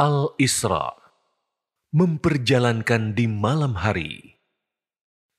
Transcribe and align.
Al-Isra 0.00 0.96
Memperjalankan 1.92 3.12
di 3.12 3.28
malam 3.28 3.84
hari 3.84 4.40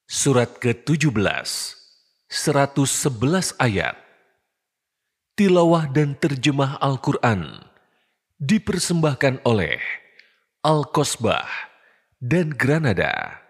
Surat 0.05 0.61
ke-17 0.61 1.17
111 2.29 3.57
ayat 3.57 3.97
Tilawah 5.33 5.89
dan 5.89 6.13
terjemah 6.13 6.77
Al-Quran 6.77 7.65
dipersembahkan 8.37 9.41
oleh 9.49 9.81
Al-Kosbah 10.61 11.49
dan 12.21 12.53
Granada. 12.53 13.41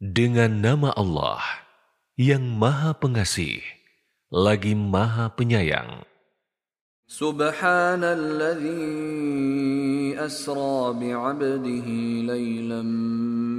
Dengan 0.00 0.64
nama 0.64 0.96
Allah 0.96 1.68
yang 2.19 2.47
Maha 2.55 2.95
Pengasih, 2.95 3.59
lagi 4.31 4.71
Maha 4.71 5.35
Penyayang. 5.35 6.07
سبحان 7.05 8.01
الذي 8.01 8.97
أسرى 10.25 10.93
بعبده 11.05 11.87
ليلا 12.33 12.81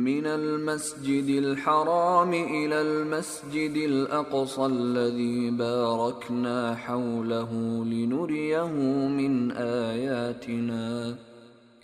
من 0.03 0.27
المسجد 0.27 1.29
الحرام 1.29 2.33
إلى 2.35 2.81
المسجد 2.83 3.77
الأقصى 3.77 4.67
الذي 4.67 5.51
باركنا 5.51 6.75
حوله 6.75 7.51
لنريه 7.87 8.67
من 9.07 9.53
آياتنا 9.55 11.15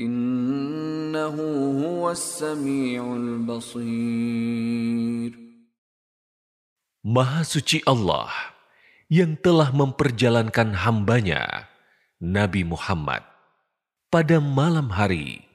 إنه 0.00 1.36
هو 1.86 2.10
السميع 2.10 3.16
البصير 3.16 4.32
Maha 7.07 7.47
suci 7.47 7.79
Allah 7.87 8.27
yang 9.07 9.39
telah 9.39 9.71
memperjalankan 9.71 10.75
hambanya, 10.75 11.71
Nabi 12.19 12.67
Muhammad, 12.67 13.23
pada 14.11 14.43
malam 14.43 14.91
hari 14.91 15.47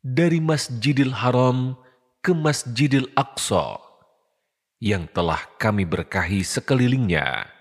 dari 0.00 0.40
Masjidil 0.40 1.12
Haram 1.12 1.76
ke 2.24 2.32
Masjidil 2.32 3.04
Aqsa 3.12 3.84
yang 4.80 5.04
telah 5.12 5.44
kami 5.60 5.84
berkahi 5.84 6.40
sekelilingnya, 6.40 7.52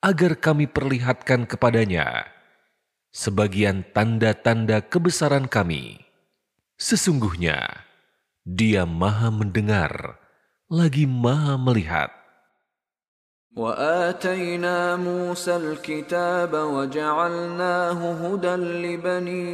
agar 0.00 0.40
kami 0.40 0.72
perlihatkan 0.72 1.44
kepadanya 1.44 2.32
sebagian 3.12 3.84
tanda-tanda 3.92 4.80
kebesaran 4.80 5.52
kami. 5.52 6.00
Sesungguhnya, 6.80 7.84
dia 8.48 8.88
maha 8.88 9.28
mendengar, 9.28 10.16
lagi 10.71 11.03
maha 11.03 11.59
melihat. 11.59 12.21
واتينا 13.51 14.95
موسى 14.95 15.55
الكتاب 15.55 16.55
وجعلناه 16.55 17.99
هدى 18.23 18.55
لبني 18.55 19.47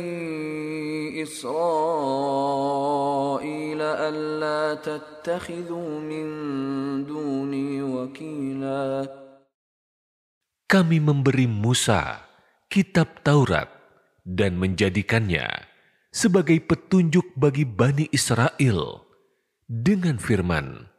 اسرائيل 1.23 2.61
الا 3.81 4.73
تتخذوا 4.85 5.99
من 5.99 6.25
دوني 7.05 7.81
وكيلا 7.81 9.09
Kami 10.67 10.99
memberi 10.99 11.47
Musa 11.47 12.27
kitab 12.67 13.23
Taurat 13.23 13.71
dan 14.27 14.59
menjadikannya 14.59 15.47
sebagai 16.11 16.59
petunjuk 16.59 17.23
bagi 17.39 17.63
Bani 17.63 18.11
Israel 18.11 19.07
dengan 19.65 20.19
firman, 20.19 20.90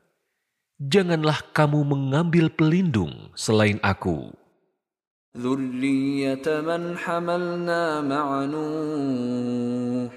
janganlah 0.78 1.42
kamu 1.52 1.84
mengambil 1.84 2.48
pelindung 2.48 3.34
selain 3.34 3.82
aku. 3.84 4.32
ذرية 5.38 6.46
من 6.66 6.98
حملنا 6.98 8.00
مع 8.00 8.26
نوح 8.50 10.12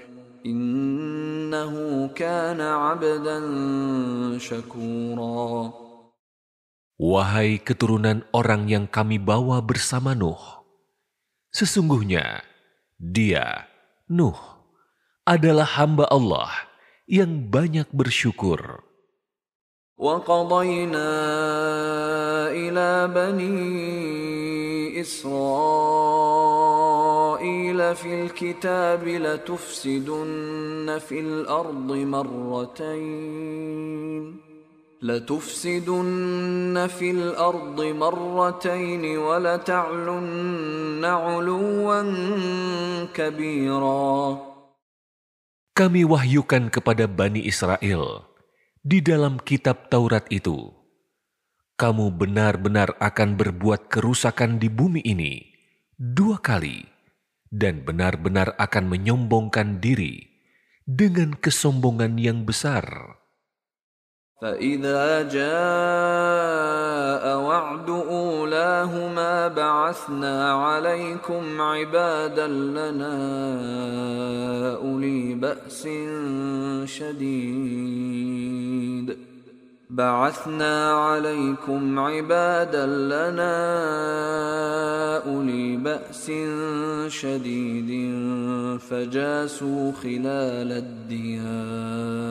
إنه 0.46 1.72
كان 2.16 2.60
عبدا 2.60 3.38
شكورا 4.38 5.72
Wahai 7.02 7.58
keturunan 7.58 8.22
orang 8.30 8.70
yang 8.70 8.86
kami 8.86 9.18
bawa 9.18 9.58
bersama 9.58 10.14
Nuh, 10.14 10.38
sesungguhnya 11.50 12.46
dia, 12.94 13.66
Nuh, 14.06 14.38
adalah 15.26 15.66
hamba 15.66 16.06
Allah 16.06 16.46
yang 17.10 17.50
banyak 17.50 17.90
bersyukur. 17.90 18.85
وقضينا 19.97 21.09
إلى 22.53 23.09
بني 23.09 25.01
إسرائيل 25.01 25.39
في 27.95 28.21
الكتاب 28.21 29.07
لتفسدن 29.07 30.99
في 31.01 31.19
الأرض 31.19 31.91
مرتين. 32.13 33.27
لتفسدن 35.01 36.87
في 36.89 37.11
الأرض 37.11 37.81
مرتين 37.81 39.17
ولتعلن 39.17 41.05
علوا 41.05 42.03
كبيرا. 43.17 44.37
Kami 45.73 46.05
wahyukan 46.05 46.69
kepada 46.69 47.09
Bani 47.09 47.45
Israel. 47.49 48.36
Di 48.87 49.03
dalam 49.03 49.35
kitab 49.43 49.91
Taurat 49.91 50.23
itu, 50.31 50.71
kamu 51.75 52.15
benar-benar 52.15 52.95
akan 53.03 53.35
berbuat 53.35 53.91
kerusakan 53.91 54.63
di 54.63 54.71
bumi 54.71 55.03
ini 55.03 55.43
dua 55.99 56.39
kali 56.39 56.87
dan 57.51 57.83
benar-benar 57.83 58.55
akan 58.55 58.87
menyombongkan 58.87 59.83
diri 59.83 60.23
dengan 60.87 61.35
kesombongan 61.35 62.15
yang 62.15 62.47
besar. 62.47 63.16
فإذا 64.41 65.21
جاء 65.21 67.37
وعد 67.37 67.89
أولاهما 67.89 69.47
بعثنا 69.47 70.53
عليكم 70.53 71.61
عبادا 71.61 72.47
لنا 72.47 73.15
أولي 74.75 75.35
بأس 75.35 75.87
شديد. 76.85 78.37
بعثنا 79.89 80.91
عليكم 80.91 81.99
عبادا 81.99 82.85
لنا 82.85 83.57
أولي 85.25 85.77
بأس 85.77 86.31
شديد 87.07 88.11
فجاسوا 88.79 89.91
خلال 89.91 90.71
الديار. 90.71 92.27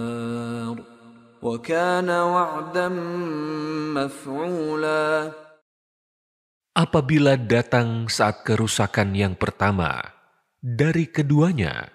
Apabila 6.77 7.35
datang 7.41 8.09
saat 8.13 8.45
kerusakan 8.45 9.17
yang 9.17 9.35
pertama 9.37 10.01
dari 10.61 11.09
keduanya, 11.09 11.89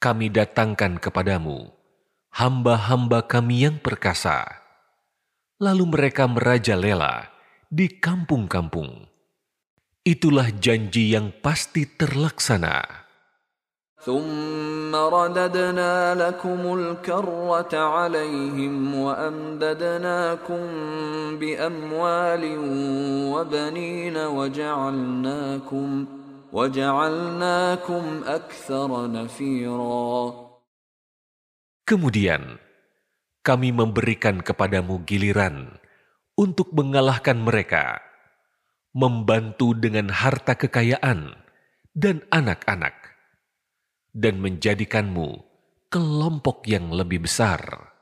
kami 0.00 0.32
datangkan 0.32 1.00
kepadamu 1.00 1.76
hamba-hamba 2.36 3.24
kami 3.24 3.64
yang 3.64 3.80
perkasa. 3.80 4.44
Lalu 5.56 5.88
mereka 5.88 6.28
merajalela 6.28 7.32
di 7.72 7.88
kampung-kampung. 7.88 9.08
Itulah 10.04 10.52
janji 10.60 11.16
yang 11.16 11.32
pasti 11.40 11.88
terlaksana. 11.88 13.05
ثم 14.05 14.89
رددنا 14.89 16.17
لكم 16.17 16.61
الكرة 16.73 17.73
عليهم 17.77 18.95
وأمددناكم 18.95 20.63
بأموال 21.37 22.43
وبنين 23.33 24.17
وجعلناكم 24.17 25.89
وجعلناكم 26.53 28.03
أكثر 28.25 28.89
نفيرا 29.11 30.17
Kemudian 31.81 32.55
kami 33.43 33.69
memberikan 33.75 34.39
kepadamu 34.41 35.03
giliran 35.05 35.75
untuk 36.39 36.71
mengalahkan 36.71 37.35
mereka, 37.35 37.99
membantu 38.95 39.75
dengan 39.75 40.07
harta 40.07 40.55
kekayaan 40.55 41.35
dan 41.91 42.23
anak-anak, 42.31 42.95
Dan 44.16 44.40
menjadikanmu 44.40 45.44
kelompok 45.92 46.64
yang 46.64 46.88
lebih 46.88 47.28
besar. 47.28 47.92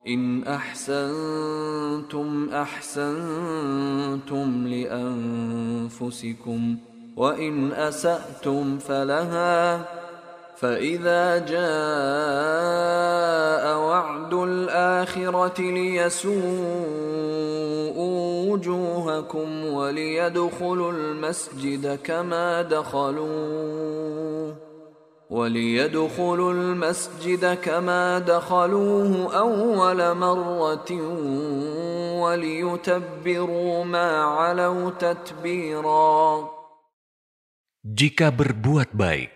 إن 0.00 0.48
أحسنتم 0.48 2.48
أحسنتم 2.48 4.48
لأنفسكم 4.68 6.76
وإن 7.16 7.72
أسأتم 7.72 8.78
فلها 8.78 9.84
فإذا 10.56 11.38
جاء 11.38 11.60
وعد 13.76 14.34
الآخرة 14.34 15.60
ليسوءوا 15.60 16.40
وجوهكم 18.52 19.64
وليدخلوا 19.64 20.92
المسجد 20.92 21.98
كما 22.04 22.62
دخلوه 22.62 24.69
وليدخلوا 25.29 26.51
المسجد 26.53 27.43
كما 27.65 28.19
دخلوه 28.19 29.33
أول 29.33 29.99
مرة 30.17 30.91
وليتبروا 32.21 33.75
ما 33.85 34.09
علوا 34.23 34.89
تتبيرا 35.01 36.53
Jika 37.85 38.33
berbuat 38.33 38.97
baik, 38.97 39.29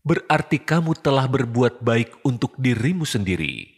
berarti 0.00 0.56
kamu 0.56 0.96
telah 1.04 1.28
berbuat 1.28 1.84
baik 1.84 2.16
untuk 2.24 2.56
dirimu 2.56 3.04
sendiri. 3.04 3.68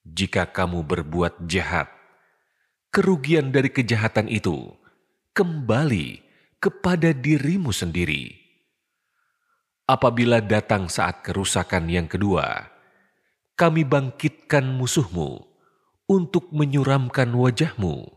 Jika 0.00 0.48
kamu 0.48 0.80
berbuat 0.80 1.44
jahat, 1.44 1.92
kerugian 2.88 3.52
dari 3.52 3.68
kejahatan 3.68 4.32
itu 4.32 4.72
kembali 5.36 6.24
kepada 6.56 7.12
dirimu 7.12 7.68
sendiri. 7.68 8.39
Apabila 9.86 10.42
datang 10.42 10.90
saat 10.90 11.22
kerusakan 11.22 11.86
yang 11.86 12.10
kedua, 12.10 12.66
kami 13.54 13.86
bangkitkan 13.86 14.66
musuhmu 14.66 15.46
untuk 16.10 16.50
menyuramkan 16.50 17.30
wajahmu, 17.30 18.10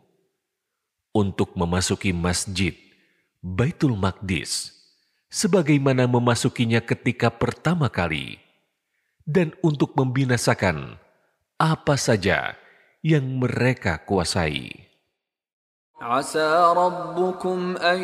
untuk 1.13 1.53
memasuki 1.53 2.09
masjid 2.09 2.73
Baitul 3.39 3.95
Maqdis 3.95 4.73
sebagaimana 5.29 6.09
memasukinya 6.09 6.81
ketika 6.81 7.29
pertama 7.29 7.85
kali, 7.87 8.41
dan 9.29 9.53
untuk 9.61 9.93
membinasakan 9.93 10.97
apa 11.61 11.95
saja 11.95 12.57
yang 13.05 13.25
mereka 13.37 14.01
kuasai. 14.03 14.89
عسى 15.99 16.73
ربكم 16.77 17.77
أن 17.77 17.99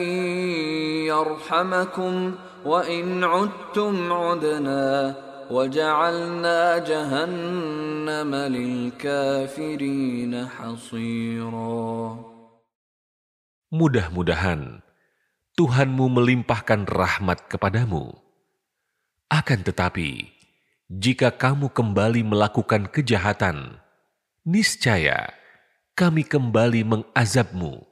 يرحمكم 1.07 2.35
وإن 2.65 3.23
عدتم 3.23 4.13
عدنا 4.13 5.15
وجعلنا 5.51 6.77
جهنم 6.77 8.31
للكافرين 8.35 10.33
حصيرا 10.47 11.93
Mudah-mudahan 13.75 14.79
Tuhanmu 15.55 16.11
melimpahkan 16.19 16.87
rahmat 16.87 17.47
kepadamu. 17.47 18.11
Akan 19.27 19.63
tetapi, 19.63 20.31
jika 20.91 21.31
kamu 21.31 21.71
kembali 21.71 22.27
melakukan 22.27 22.91
kejahatan, 22.91 23.79
niscaya 24.43 25.31
kami 25.95 26.27
kembali 26.27 26.83
mengazabmu. 26.83 27.87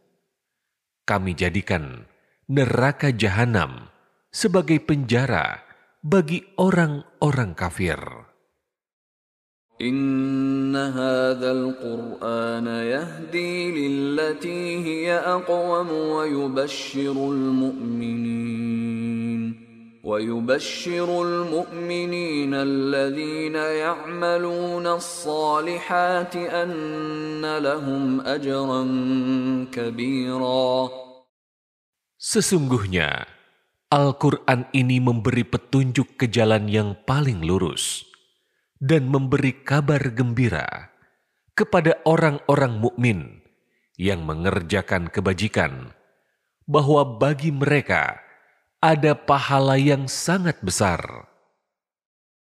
Kami 1.08 1.32
jadikan 1.36 2.04
neraka 2.52 3.16
jahanam 3.16 3.88
sebagai 4.34 4.82
penjara 4.82 5.62
bagi 6.04 6.44
orang-orang 6.58 7.54
kafir. 7.54 8.00
إن 9.82 10.76
هذا 10.76 11.52
القرآن 11.52 12.68
يهدي 12.68 13.72
للتي 13.74 14.86
هي 14.86 15.18
أقوم 15.18 15.90
ويبشر 15.92 17.12
المؤمنين 17.12 18.64
ويبشر 20.04 21.24
المؤمنين 21.24 22.54
الذين 22.54 23.56
يعملون 23.56 24.88
الصالحات 24.88 26.36
أن 26.36 27.58
لهم 27.58 28.22
أجرا 28.22 28.84
كبيرا 29.72 30.90
Sesungguhnya, 32.24 33.28
Al-Quran 33.94 34.66
ini 34.74 34.98
memberi 34.98 35.46
petunjuk 35.46 36.18
ke 36.18 36.26
jalan 36.26 36.66
yang 36.66 36.98
paling 37.06 37.46
lurus 37.46 38.02
dan 38.82 39.06
memberi 39.06 39.54
kabar 39.62 40.02
gembira 40.12 40.90
kepada 41.54 42.02
orang-orang 42.10 42.82
mukmin 42.82 43.46
yang 44.02 44.26
mengerjakan 44.26 45.14
kebajikan 45.14 45.94
bahwa 46.66 47.06
bagi 47.06 47.54
mereka 47.54 48.18
ada 48.82 49.14
pahala 49.14 49.78
yang 49.78 50.10
sangat 50.10 50.58
besar. 50.66 51.30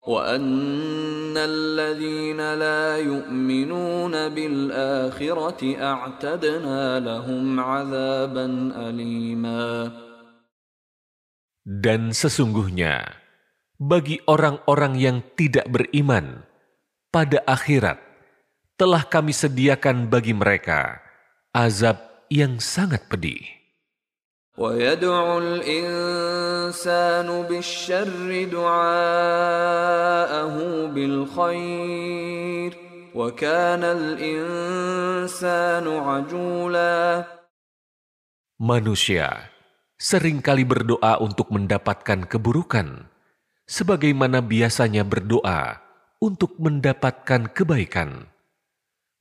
وأن 0.01 1.37
الذين 1.37 2.41
لا 2.41 2.97
يؤمنون 2.97 4.15
بالآخرة 4.29 5.63
أعتدنا 5.77 7.01
لهم 7.01 7.61
عذابا 7.61 8.47
أليما 8.89 9.93
Dan 11.65 12.17
sesungguhnya, 12.17 13.21
bagi 13.77 14.21
orang-orang 14.29 14.97
yang 14.97 15.17
tidak 15.37 15.69
beriman 15.69 16.45
pada 17.13 17.45
akhirat, 17.45 18.01
telah 18.81 19.05
kami 19.05 19.37
sediakan 19.37 20.09
bagi 20.09 20.33
mereka 20.33 21.05
azab 21.53 22.01
yang 22.33 22.57
sangat 22.61 23.05
pedih. 23.13 23.61
ويدعو 24.61 25.39
الإنسان 25.39 27.29
بالشر 27.49 28.45
دعاءه 28.53 30.57
بالخير 30.93 32.73
وكان 33.15 33.85
الإنسان 33.85 35.87
عجولا 35.89 37.25
Manusia 38.61 39.49
seringkali 40.05 40.65
berdoa 40.65 41.21
untuk 41.21 41.53
mendapatkan 41.53 42.25
keburukan, 42.25 43.07
sebagaimana 43.69 44.41
biasanya 44.41 45.05
berdoa 45.05 45.81
untuk 46.21 46.57
mendapatkan 46.57 47.53
kebaikan. 47.53 48.29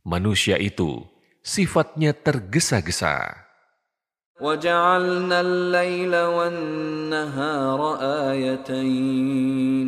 Manusia 0.07 0.55
itu 0.55 1.03
sifatnya 1.43 2.15
tergesa-gesa. 2.15 3.49
وجعلنا 4.39 5.41
الليل 5.41 6.15
والنهار 6.15 7.79
آيتين 8.31 9.87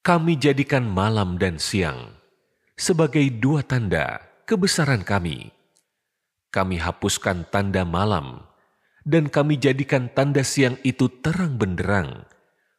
Kami 0.00 0.32
jadikan 0.40 0.88
malam 0.88 1.36
dan 1.36 1.60
siang 1.60 2.16
sebagai 2.72 3.20
dua 3.36 3.60
tanda 3.60 4.24
kebesaran 4.48 5.04
kami. 5.04 5.52
Kami 6.48 6.80
hapuskan 6.80 7.44
tanda 7.52 7.84
malam 7.84 8.48
dan 9.04 9.28
kami 9.28 9.60
jadikan 9.60 10.08
tanda 10.08 10.40
siang 10.40 10.80
itu 10.88 11.04
terang 11.20 11.60
benderang 11.60 12.24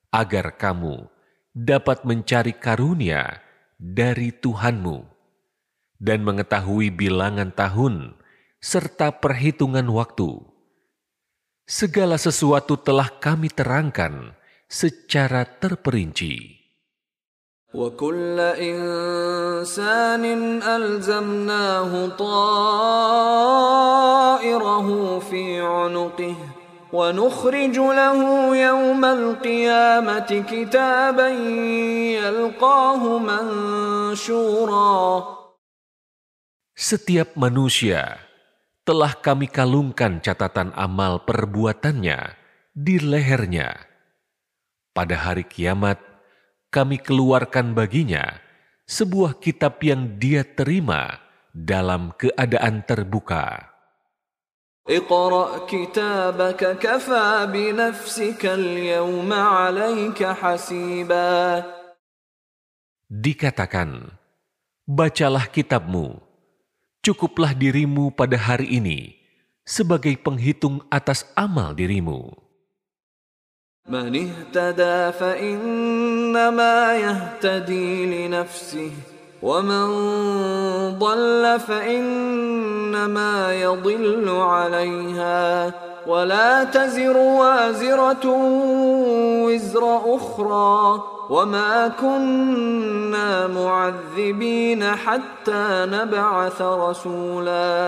agar 0.09 0.57
kamu 0.57 1.05
dapat 1.53 2.09
mencari 2.09 2.57
karunia 2.57 3.37
dari 3.77 4.33
Tuhanmu 4.33 5.05
dan 6.01 6.25
mengetahui 6.25 6.89
bilangan 6.89 7.53
tahun 7.53 8.17
serta 8.57 9.21
perhitungan 9.21 9.85
waktu. 9.93 10.41
Segala 11.69 12.17
sesuatu 12.17 12.81
telah 12.81 13.13
kami 13.21 13.53
terangkan 13.53 14.33
secara 14.65 15.45
terperinci. 15.45 16.60
وكل 17.76 18.40
إنسان 18.40 20.24
ألزمناه 20.62 21.92
طائره 22.16 22.38
في 25.18 25.60
عنقه 25.60 26.36
ونخرج 26.92 27.76
له 27.76 28.20
يوم 28.56 29.04
القيامة 29.04 30.30
كتابا 30.48 31.28
يلقاه 32.16 33.02
منشورا 33.18 34.96
Setiap 36.76 37.40
manusia 37.40 38.20
telah 38.84 39.16
kami 39.16 39.48
kalungkan 39.48 40.20
catatan 40.20 40.76
amal 40.76 41.24
perbuatannya 41.24 42.36
di 42.76 43.00
lehernya. 43.00 43.80
Pada 44.92 45.16
hari 45.16 45.48
kiamat, 45.48 46.09
kami 46.71 47.03
keluarkan 47.03 47.75
baginya 47.75 48.39
sebuah 48.87 49.43
kitab 49.43 49.83
yang 49.83 50.15
dia 50.15 50.47
terima 50.47 51.19
dalam 51.51 52.15
keadaan 52.15 52.81
terbuka. 52.87 53.69
Dikatakan, 63.11 64.17
bacalah 64.87 65.45
kitabmu, 65.51 66.17
cukuplah 67.05 67.53
dirimu 67.53 68.09
pada 68.15 68.39
hari 68.39 68.81
ini 68.81 69.21
sebagai 69.61 70.17
penghitung 70.17 70.81
atas 70.89 71.29
amal 71.37 71.77
dirimu. 71.77 72.40
من 73.86 74.10
اهتدى 74.18 75.12
فإنما 75.18 76.96
يهتدي 76.96 78.26
لنفسه 78.28 78.90
ومن 79.42 79.86
ضل 80.98 81.60
فإنما 81.60 83.54
يضل 83.54 84.28
عليها 84.28 85.72
ولا 86.06 86.64
تزر 86.64 87.16
وازرة 87.16 88.26
وزر 89.46 89.84
أخرى 90.16 91.02
وما 91.30 91.88
كنا 91.88 93.46
معذبين 93.46 94.82
حتى 94.84 95.64
نبعث 95.86 96.58
رسولا 96.62 97.78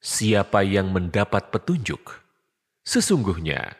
Siapa 0.00 0.64
yang 0.64 0.96
mendapat 0.96 1.52
petunjuk, 1.52 2.24
sesungguhnya 2.88 3.76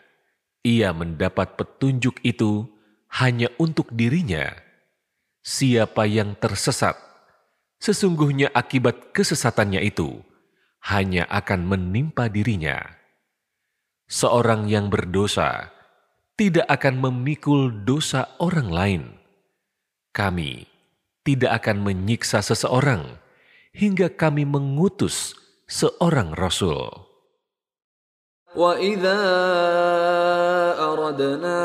ia 0.65 0.93
mendapat 0.93 1.57
petunjuk 1.57 2.21
itu 2.21 2.69
hanya 3.17 3.49
untuk 3.57 3.89
dirinya. 3.93 4.53
Siapa 5.41 6.05
yang 6.05 6.37
tersesat, 6.37 7.01
sesungguhnya 7.81 8.53
akibat 8.53 9.17
kesesatannya 9.17 9.81
itu 9.81 10.21
hanya 10.85 11.25
akan 11.33 11.65
menimpa 11.65 12.29
dirinya. 12.29 12.77
Seorang 14.11 14.69
yang 14.69 14.93
berdosa 14.93 15.73
tidak 16.37 16.69
akan 16.69 17.01
memikul 17.09 17.73
dosa 17.73 18.37
orang 18.37 18.69
lain. 18.69 19.03
Kami 20.13 20.67
tidak 21.25 21.65
akan 21.65 21.87
menyiksa 21.87 22.43
seseorang 22.45 23.17
hingga 23.73 24.13
kami 24.13 24.45
mengutus 24.45 25.39
seorang 25.71 26.35
rasul. 26.35 27.11
وإذا 28.51 29.23
أردنا 30.93 31.61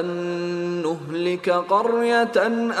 أن 0.00 0.06
نهلك 0.82 1.50
قرية 1.50 2.36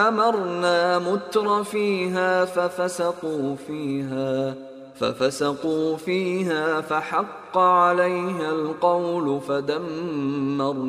أمرنا 0.08 0.98
متر 0.98 1.64
فيها 1.64 2.44
ففسقوا 2.44 3.56
فيها 3.56 4.54
ففسقوا 4.94 5.96
فيها 5.96 6.80
فحق 6.80 7.58
عليها 7.58 8.50
القول 8.50 9.40
فدمرناها 9.40 10.82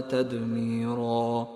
تدميرا 0.00 1.46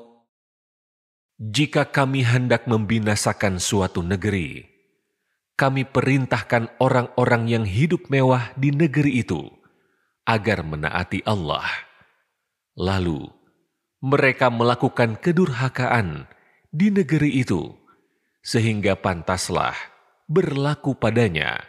Jika 1.37 1.85
kami 1.93 2.25
hendak 2.25 2.65
membinasakan 2.65 3.61
suatu 3.61 4.01
negeri, 4.01 4.65
kami 5.53 5.85
perintahkan 5.85 6.81
orang-orang 6.81 7.45
yang 7.45 7.69
hidup 7.69 8.09
mewah 8.09 8.57
di 8.57 8.73
negeri 8.73 9.21
itu 9.21 9.45
agar 10.27 10.67
menaati 10.67 11.23
Allah. 11.23 11.67
Lalu 12.77 13.31
mereka 14.05 14.53
melakukan 14.53 15.17
kedurhakaan 15.17 16.29
di 16.69 16.93
negeri 16.93 17.41
itu, 17.41 17.73
sehingga 18.45 18.99
pantaslah 19.01 19.75
berlaku 20.29 20.99
padanya 20.99 21.65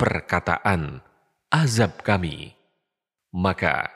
perkataan 0.00 1.04
azab 1.52 2.02
kami. 2.02 2.56
Maka 3.30 3.92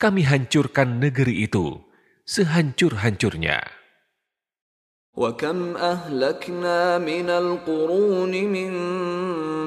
kami 0.00 0.24
hancurkan 0.26 0.98
negeri 0.98 1.46
itu 1.46 1.78
sehancur-hancurnya. 2.24 3.84
وكم 5.14 5.76
أهلكنا 5.76 6.98
من 6.98 7.30
القرون 7.30 8.34
من 8.34 8.72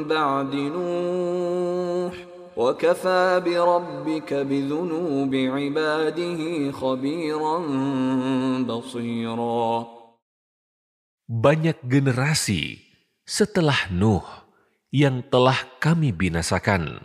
بعد 0.03 0.53
نوح 0.75 2.30
وكفى 2.57 3.41
بربك 3.45 4.33
بذنوب 4.33 5.33
عباده 5.35 6.41
خبيرا 6.71 7.57
بصيرا 8.65 9.67
Banyak 11.27 11.83
generasi 11.83 12.79
setelah 13.27 13.91
Nuh 13.91 14.23
yang 14.95 15.19
telah 15.27 15.59
kami 15.83 16.15
binasakan. 16.15 17.03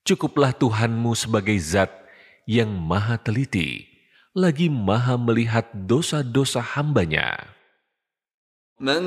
Cukuplah 0.00 0.56
Tuhanmu 0.56 1.12
sebagai 1.12 1.60
zat 1.60 1.92
yang 2.48 2.72
maha 2.72 3.20
teliti 3.20 3.92
lagi 4.32 4.72
maha 4.72 5.20
melihat 5.20 5.68
dosa-dosa 5.76 6.64
hambanya. 6.64 7.36
من 8.79 9.01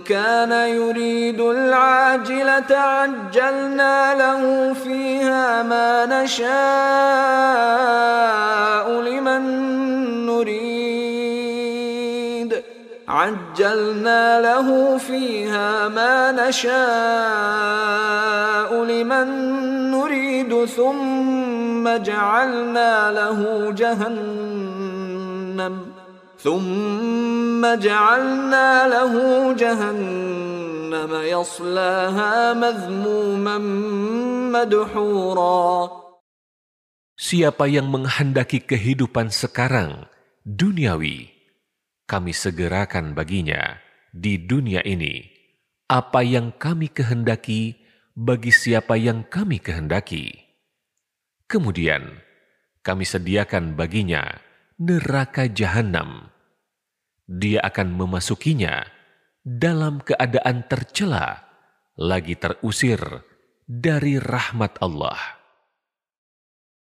كان 0.00 0.52
يريد 0.52 1.40
العاجلة 1.40 2.76
عجلنا 2.76 4.14
له 4.14 4.72
فيها 4.72 5.62
ما 5.62 6.06
نشاء 6.06 6.46
لمن 9.00 9.42
نريد. 10.26 11.74
عجلنا 13.08 14.40
له 14.40 14.98
فيها 14.98 15.88
ما 15.88 16.48
نشاء 16.48 16.74
لمن 18.84 19.26
نريد. 19.90 20.64
ثم 20.64 21.96
جعلنا 21.96 23.12
له 23.12 23.70
جهنم. 23.70 25.14
ثم 26.43 27.59
جعلنا 27.59 28.87
له 28.87 29.13
جهنم 29.53 31.11
يصلاها 31.11 32.53
مذموما 32.53 33.57
مدحورا 34.55 35.99
Siapa 37.19 37.67
yang 37.67 37.91
menghendaki 37.91 38.63
kehidupan 38.63 39.27
sekarang, 39.27 40.07
duniawi, 40.47 41.27
kami 42.07 42.31
segerakan 42.31 43.11
baginya 43.11 43.75
di 44.15 44.39
dunia 44.39 44.79
ini 44.87 45.27
apa 45.91 46.23
yang 46.23 46.55
kami 46.55 46.87
kehendaki 46.87 47.75
bagi 48.15 48.55
siapa 48.55 48.95
yang 48.95 49.27
kami 49.27 49.59
kehendaki. 49.59 50.31
Kemudian 51.49 52.23
kami 52.85 53.03
sediakan 53.03 53.73
baginya 53.73 54.21
neraka 54.79 55.51
jahanam. 55.51 56.31
Dia 57.29 57.61
akan 57.61 57.93
memasukinya 57.93 58.85
dalam 59.45 60.01
keadaan 60.01 60.65
tercela, 60.65 61.45
lagi 61.93 62.33
terusir 62.33 62.99
dari 63.69 64.17
rahmat 64.17 64.81
Allah. 64.81 65.39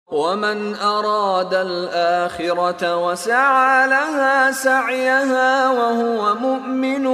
ومن 0.06 0.78
أراد 0.78 1.54
الآخرة 1.54 2.82
وسعى 2.98 3.88
لها 3.90 4.52
سعيها 4.52 5.70
وهو 5.70 6.36
مؤمن 6.36 7.06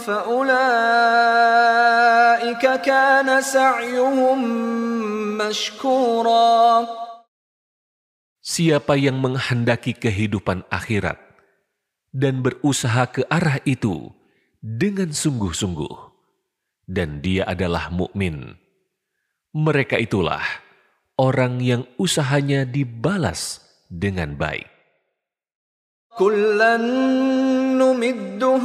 فأولئك 0.00 0.64
كان 2.80 3.28
سعيهم 3.42 4.38
مشكورا 5.36 6.88
Siapa 8.40 8.96
yang 8.96 9.20
menghendaki 9.20 9.92
kehidupan 9.94 10.64
akhirat 10.72 11.23
dan 12.15 12.39
berusaha 12.39 13.11
ke 13.11 13.27
arah 13.27 13.59
itu 13.67 14.07
dengan 14.63 15.11
sungguh-sungguh 15.11 15.95
dan 16.87 17.19
dia 17.19 17.43
adalah 17.43 17.91
mukmin. 17.91 18.55
Mereka 19.51 19.99
itulah 19.99 20.41
orang 21.19 21.59
yang 21.59 21.83
usahanya 21.99 22.63
dibalas 22.63 23.59
dengan 23.91 24.39
baik. 24.39 24.71
Kullan 26.15 26.83
numiddu 27.75 28.63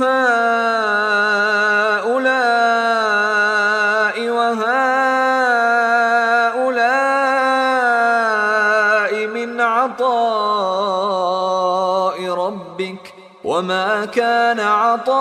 وما 13.60 14.06
كان 14.06 14.60
عطاء 14.60 15.14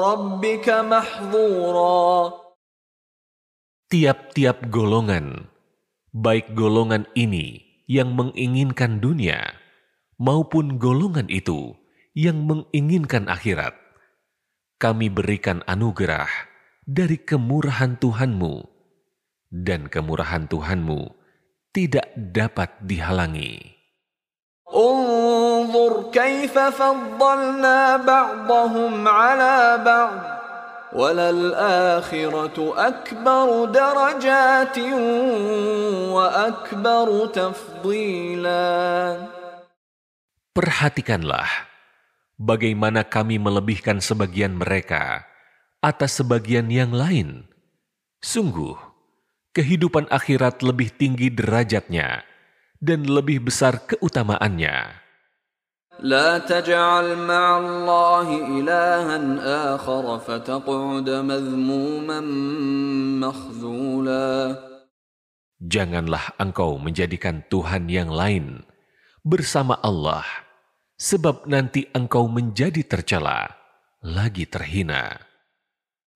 ربك 0.00 0.68
محظورا 0.68 2.44
Tiap-tiap 3.94 4.74
golongan, 4.74 5.46
baik 6.10 6.58
golongan 6.58 7.06
ini 7.14 7.62
yang 7.86 8.18
menginginkan 8.18 8.98
dunia, 8.98 9.54
maupun 10.18 10.82
golongan 10.82 11.30
itu 11.30 11.78
yang 12.10 12.42
menginginkan 12.42 13.30
akhirat, 13.30 13.78
kami 14.82 15.06
berikan 15.14 15.62
anugerah 15.70 16.26
dari 16.82 17.22
kemurahan 17.22 17.94
Tuhanmu, 17.94 18.66
dan 19.54 19.86
kemurahan 19.86 20.50
Tuhanmu 20.50 21.14
tidak 21.70 22.10
dapat 22.14 22.74
dihalangi. 22.82 23.77
انظر 24.74 26.10
كيف 26.10 26.58
فضلنا 26.58 27.96
بعضهم 27.96 29.08
على 29.08 29.82
بعض 29.86 30.20
وللآخرة 30.94 32.58
أكبر 32.76 33.46
درجات 33.64 34.78
وأكبر 36.14 37.08
تفضيلا 37.26 38.66
Perhatikanlah 40.54 41.50
bagaimana 42.38 43.02
kami 43.02 43.42
melebihkan 43.42 43.98
sebagian 43.98 44.54
mereka 44.54 45.26
atas 45.82 46.22
sebagian 46.22 46.70
yang 46.70 46.94
lain. 46.94 47.50
Sungguh, 48.22 48.78
kehidupan 49.50 50.06
akhirat 50.14 50.62
lebih 50.62 50.94
tinggi 50.94 51.26
derajatnya 51.34 52.22
dan 52.78 53.06
lebih 53.08 53.48
besar 53.48 53.80
keutamaannya. 53.84 55.04
لا 56.02 56.42
تجعل 56.42 57.22
مع 57.22 57.58
الله 57.58 58.26
إلها 58.58 59.16
آخر 59.78 60.04
فتقعد 60.18 61.08
مذموما 61.10 62.20
مخذولا 63.22 64.30
Janganlah 65.64 66.36
engkau 66.36 66.76
menjadikan 66.76 67.40
Tuhan 67.48 67.88
yang 67.88 68.12
lain 68.12 68.68
bersama 69.24 69.80
Allah, 69.80 70.26
sebab 71.00 71.48
nanti 71.48 71.88
engkau 71.96 72.28
menjadi 72.28 72.84
tercela, 72.84 73.48
lagi 74.04 74.44
terhina. 74.44 75.24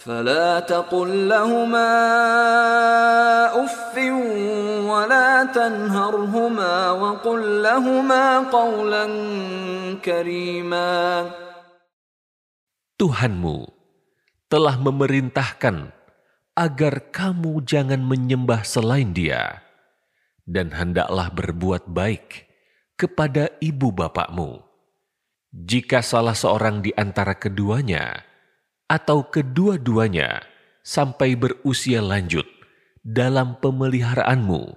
فلا 0.00 0.60
تقل 0.60 1.28
لهما 1.28 1.90
اف 3.64 3.94
ولا 4.86 5.30
تنهرهما 5.50 6.74
وقل 6.90 7.42
لهما 7.62 8.24
قولا 8.52 9.04
كريما 10.04 10.94
Tuhanmu 12.96 13.68
telah 14.48 14.80
memerintahkan 14.80 15.92
agar 16.56 17.12
kamu 17.12 17.60
jangan 17.68 18.00
menyembah 18.00 18.64
selain 18.64 19.12
Dia, 19.12 19.60
dan 20.48 20.72
hendaklah 20.72 21.28
berbuat 21.28 21.92
baik 21.92 22.48
kepada 22.96 23.52
ibu 23.60 23.92
bapakmu. 23.92 24.64
Jika 25.52 26.00
salah 26.00 26.32
seorang 26.32 26.80
di 26.80 26.96
antara 26.96 27.36
keduanya 27.36 28.24
atau 28.91 29.23
kedua-duanya 29.23 30.43
sampai 30.83 31.39
berusia 31.39 32.03
lanjut 32.03 32.43
dalam 32.99 33.55
pemeliharaanmu, 33.63 34.75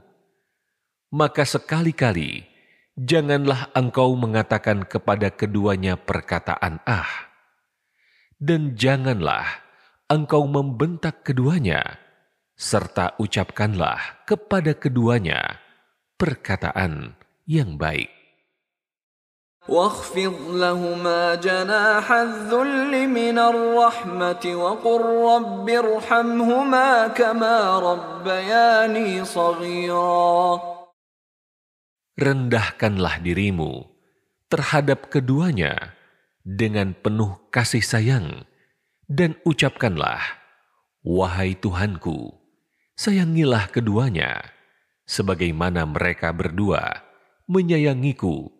maka 1.10 1.42
sekali-kali 1.42 2.46
janganlah 2.94 3.74
engkau 3.74 4.14
mengatakan 4.14 4.86
kepada 4.86 5.34
keduanya 5.34 5.98
perkataan 5.98 6.78
"ah", 6.86 7.10
dan 8.38 8.78
janganlah 8.78 9.66
engkau 10.06 10.46
membentak 10.46 11.26
keduanya, 11.26 11.98
serta 12.54 13.18
ucapkanlah 13.18 14.22
kepada 14.30 14.78
keduanya 14.78 15.58
perkataan 16.14 17.18
yang 17.50 17.74
baik. 17.74 18.23
واخفض 19.69 20.37
لهما 20.57 21.35
جناح 21.35 22.11
الذل 22.11 22.93
من 23.07 23.37
الرحمة 23.37 24.43
وقل 24.45 25.01
رب 25.29 25.67
ارحمهما 25.69 27.07
كما 27.13 27.55
ربياني 27.79 29.25
صغيرا 29.25 30.41
Rendahkanlah 32.19 33.23
dirimu 33.23 33.87
terhadap 34.51 35.07
keduanya 35.07 35.95
dengan 36.43 36.91
penuh 36.91 37.39
kasih 37.47 37.79
sayang 37.79 38.43
dan 39.07 39.39
ucapkanlah, 39.47 40.19
Wahai 40.99 41.55
Tuhanku, 41.55 42.35
sayangilah 42.99 43.71
keduanya, 43.71 44.51
sebagaimana 45.07 45.87
mereka 45.87 46.35
berdua 46.35 47.07
menyayangiku 47.47 48.52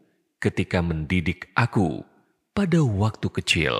ketika 0.44 0.80
mendidik 0.80 1.52
aku 1.56 2.04
pada 2.56 2.80
waktu 2.84 3.28
kecil. 3.32 3.76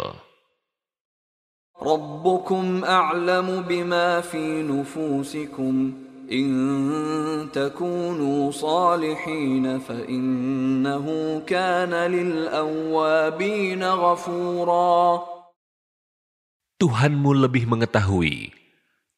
ربكم 1.80 2.84
أعلم 2.84 3.64
بما 3.64 4.22
في 4.22 4.68
نفوسكم 4.68 5.94
إن 6.28 6.50
تكونوا 7.56 8.52
صالحين 8.52 9.80
فإنه 9.80 11.06
كان 11.48 11.94
للأوابين 11.96 13.84
غفورا 13.84 15.00
Tuhanmu 16.80 17.36
lebih 17.36 17.68
mengetahui 17.68 18.56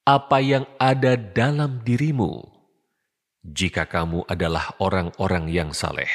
apa 0.01 0.41
yang 0.41 0.65
ada 0.81 1.13
dalam 1.13 1.85
dirimu 1.85 2.41
jika 3.45 3.85
kamu 3.85 4.25
adalah 4.25 4.73
orang-orang 4.81 5.45
yang 5.45 5.69
saleh. 5.69 6.09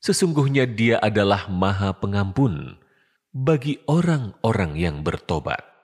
Sesungguhnya 0.00 0.68
dia 0.68 1.02
adalah 1.02 1.50
maha 1.50 1.96
pengampun 1.96 2.78
bagi 3.32 3.82
orang-orang 3.90 4.78
yang 4.78 4.96
bertobat. 5.02 5.76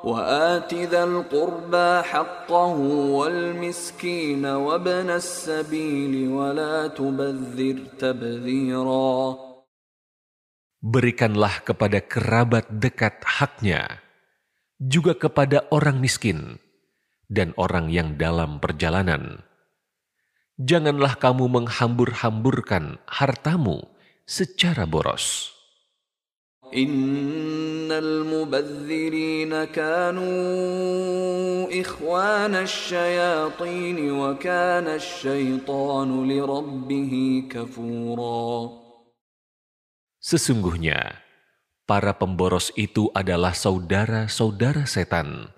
وآت 0.00 0.72
ذا 0.88 1.04
القربى 1.04 1.90
حقه 2.08 2.76
والمسكين 3.20 4.44
وابن 4.46 5.08
السبيل 5.12 6.14
ولا 6.32 6.88
تبذر 6.88 7.76
تبذيرا 8.00 9.12
Berikanlah 10.80 11.60
kepada 11.60 12.00
kerabat 12.00 12.64
dekat 12.72 13.20
haknya, 13.20 14.00
juga 14.80 15.12
kepada 15.12 15.68
orang 15.68 16.00
miskin 16.00 16.56
dan 17.28 17.52
orang 17.60 17.92
yang 17.92 18.16
dalam 18.16 18.64
perjalanan. 18.64 19.44
janganlah 20.55 21.19
kamu 21.19 21.51
menghambur-hamburkan 21.51 22.99
hartamu 23.07 23.83
secara 24.23 24.87
boros. 24.87 25.55
Innal 26.73 28.25
kanu 29.69 30.27
wa 34.11 34.33
kana 34.35 34.97
lirabbihi 36.25 37.25
kafura. 37.47 38.81
Sesungguhnya, 40.25 41.21
para 41.85 42.17
pemboros 42.17 42.73
itu 42.73 43.13
adalah 43.13 43.53
saudara-saudara 43.53 44.89
setan. 44.89 45.53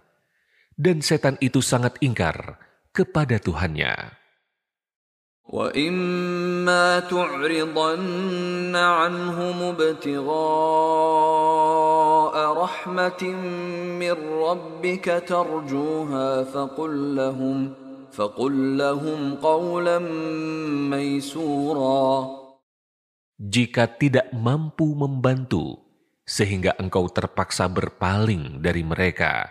Dan 0.76 1.00
setan 1.00 1.40
itu 1.40 1.64
sangat 1.64 1.96
ingkar 2.04 2.60
kepada 2.92 3.40
Tuhannya. 3.40 4.27
وإما 5.53 7.13
تعرضن 7.13 8.73
عنهم 8.77 9.57
ابتغاء 9.63 10.33
رحمة 12.65 13.23
من 14.01 14.17
ربك 14.49 15.07
ترجوها 15.29 16.45
فقل 16.45 17.17
لهم 17.17 17.59
فقل 18.13 18.79
لهم 18.79 19.21
قولا 19.45 19.99
ميسورا 20.89 22.41
Jika 23.43 23.91
tidak 23.99 24.31
mampu 24.31 24.95
membantu, 24.95 25.83
sehingga 26.23 26.79
engkau 26.79 27.11
terpaksa 27.11 27.67
berpaling 27.67 28.63
dari 28.63 28.87
mereka 28.87 29.51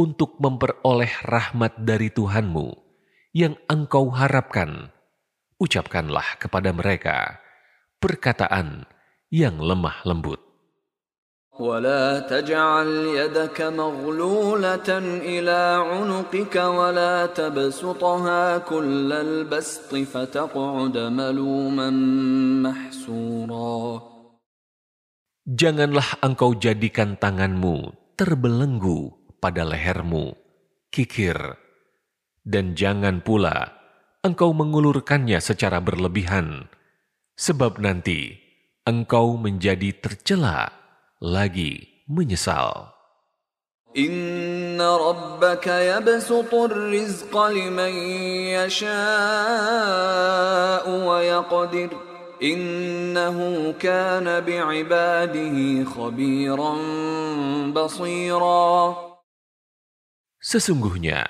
untuk 0.00 0.40
memperoleh 0.40 1.12
rahmat 1.28 1.76
dari 1.76 2.08
Tuhanmu 2.08 2.72
yang 3.36 3.52
engkau 3.68 4.08
harapkan, 4.08 4.88
ucapkanlah 5.62 6.38
kepada 6.38 6.70
mereka 6.70 7.42
perkataan 7.98 8.86
yang 9.28 9.58
lemah 9.58 10.02
lembut. 10.06 10.48
ولا 11.58 12.22
تجعل 12.22 13.18
يدك 13.18 13.58
مغلولة 13.60 14.90
إلى 15.26 15.60
عنقك 15.90 16.54
ولا 16.54 17.26
تبسطها 17.26 18.58
كل 18.58 19.10
البسط 19.12 19.90
فتقعد 19.90 20.96
ملوما 20.98 21.90
محسورا 22.62 23.82
Janganlah 25.48 26.20
engkau 26.20 26.54
jadikan 26.60 27.16
tanganmu 27.16 27.96
terbelenggu 28.20 29.16
pada 29.40 29.64
lehermu, 29.64 30.36
kikir, 30.92 31.56
dan 32.44 32.76
jangan 32.76 33.24
pula 33.24 33.72
engkau 34.23 34.55
mengulurkannya 34.55 35.43
secara 35.43 35.83
berlebihan, 35.83 36.71
sebab 37.35 37.75
nanti 37.83 38.39
engkau 38.87 39.35
menjadi 39.35 39.91
tercela 39.99 40.71
lagi 41.19 42.03
menyesal. 42.07 42.95
Inna 43.93 44.97
rabbaka 44.97 45.83
yabsutu 45.83 46.71
rizqa 46.71 47.51
liman 47.51 47.93
yasha'u 48.57 48.87
wa 51.03 51.19
yaqdir. 51.21 51.91
Innahu 52.43 53.71
kana 53.79 54.41
bi'ibadihi 54.43 55.85
khabiran 55.87 56.81
basira. 57.71 58.97
Sesungguhnya, 60.43 61.23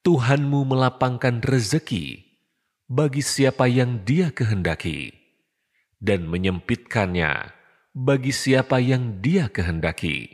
Tuhanmu 0.00 0.64
melapangkan 0.64 1.44
rezeki 1.44 2.24
bagi 2.88 3.20
siapa 3.20 3.68
yang 3.68 4.00
dia 4.00 4.32
kehendaki 4.32 5.12
dan 6.00 6.24
menyempitkannya 6.24 7.52
bagi 7.92 8.32
siapa 8.32 8.80
yang 8.80 9.20
dia 9.20 9.52
kehendaki. 9.52 10.32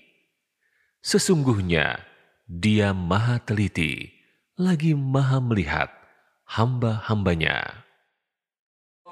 Sesungguhnya 1.03 1.99
dia 2.47 2.95
maha 2.95 3.43
teliti, 3.43 4.15
lagi 4.55 4.95
maha 4.95 5.43
melihat 5.43 5.91
hamba-hambanya. 6.47 7.86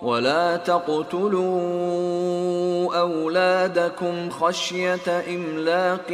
ولا 0.03 0.57
تقتلوا 0.57 1.51
أولادكم 2.99 4.29
خشية 4.29 5.07
إملاق 5.35 6.11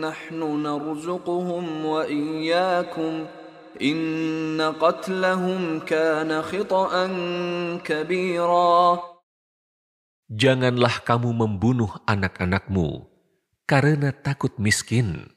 نحن 0.00 0.62
نرزقهم 0.62 1.86
وإياكم 1.86 3.26
إن 3.82 4.60
قتلهم 4.80 5.78
كان 5.80 6.42
خطأ 6.42 6.90
كبيرا 7.84 8.78
Janganlah 10.26 11.06
kamu 11.06 11.38
membunuh 11.38 12.02
anak-anakmu 12.02 13.06
karena 13.62 14.10
takut 14.10 14.58
miskin. 14.58 15.30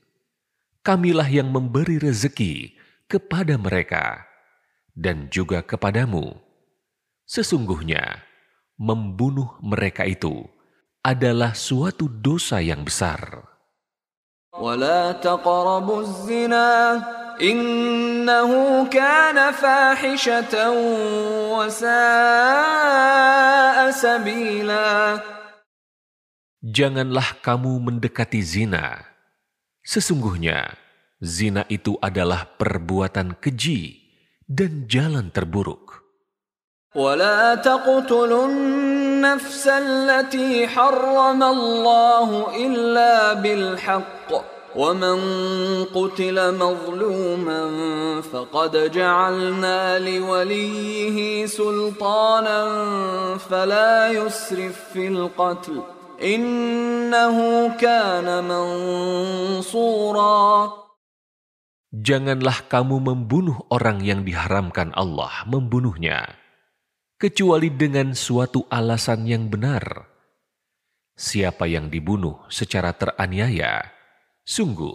Kamilah 0.82 1.30
yang 1.30 1.54
memberi 1.54 2.02
rezeki 2.02 2.74
kepada 3.06 3.54
mereka 3.62 4.26
dan 4.98 5.30
juga 5.30 5.62
kepadamu. 5.62 6.43
Sesungguhnya, 7.34 8.24
membunuh 8.80 9.60
mereka 9.62 10.08
itu 10.08 10.48
adalah 11.06 11.54
suatu 11.54 12.10
dosa 12.10 12.60
yang 12.64 12.84
besar. 12.84 13.50
ولا 14.60 15.12
تقربوا 15.22 16.02
الزنا 16.02 16.72
إنه 17.42 18.52
كان 18.90 19.52
فاحشة 19.54 20.54
وساء 21.56 21.90
سبيلا 23.92 24.90
Janganlah 26.60 27.40
kamu 27.40 27.80
mendekati 27.80 28.44
zina. 28.44 29.00
Sesungguhnya, 29.80 30.76
zina 31.24 31.64
itu 31.72 31.96
adalah 32.04 32.52
perbuatan 32.60 33.40
keji 33.40 33.96
dan 34.44 34.84
jalan 34.92 35.32
terburuk. 35.32 35.83
ولا 36.96 37.56
تقتلوا 37.56 38.46
النفس 38.46 39.68
التي 39.68 40.68
حرم 40.68 41.44
الله 41.44 42.56
إلا 42.66 43.34
بالحق 43.34 44.32
ومن 44.76 45.20
قتل 45.94 46.56
مظلوما 46.56 47.62
فقد 48.22 48.92
جعلنا 48.92 50.00
لوليه 50.00 51.46
سلطانا 51.46 52.62
فلا 53.38 54.10
يسرف 54.10 54.94
في 54.94 55.08
القتل 55.08 55.82
إنه 56.24 57.38
كان 57.78 58.44
منصورا 58.44 60.30
Janganlah 61.90 62.70
kamu 62.70 63.02
membunuh 63.02 63.66
orang 63.74 64.06
yang 64.06 64.22
diharamkan 64.22 64.94
Allah 64.94 65.42
membunuhnya, 65.50 66.38
kecuali 67.25 67.73
dengan 67.73 68.13
suatu 68.13 68.69
alasan 68.69 69.25
yang 69.25 69.49
benar. 69.49 70.13
Siapa 71.17 71.65
yang 71.65 71.89
dibunuh 71.89 72.37
secara 72.53 72.93
teraniaya, 72.93 73.81
sungguh 74.45 74.93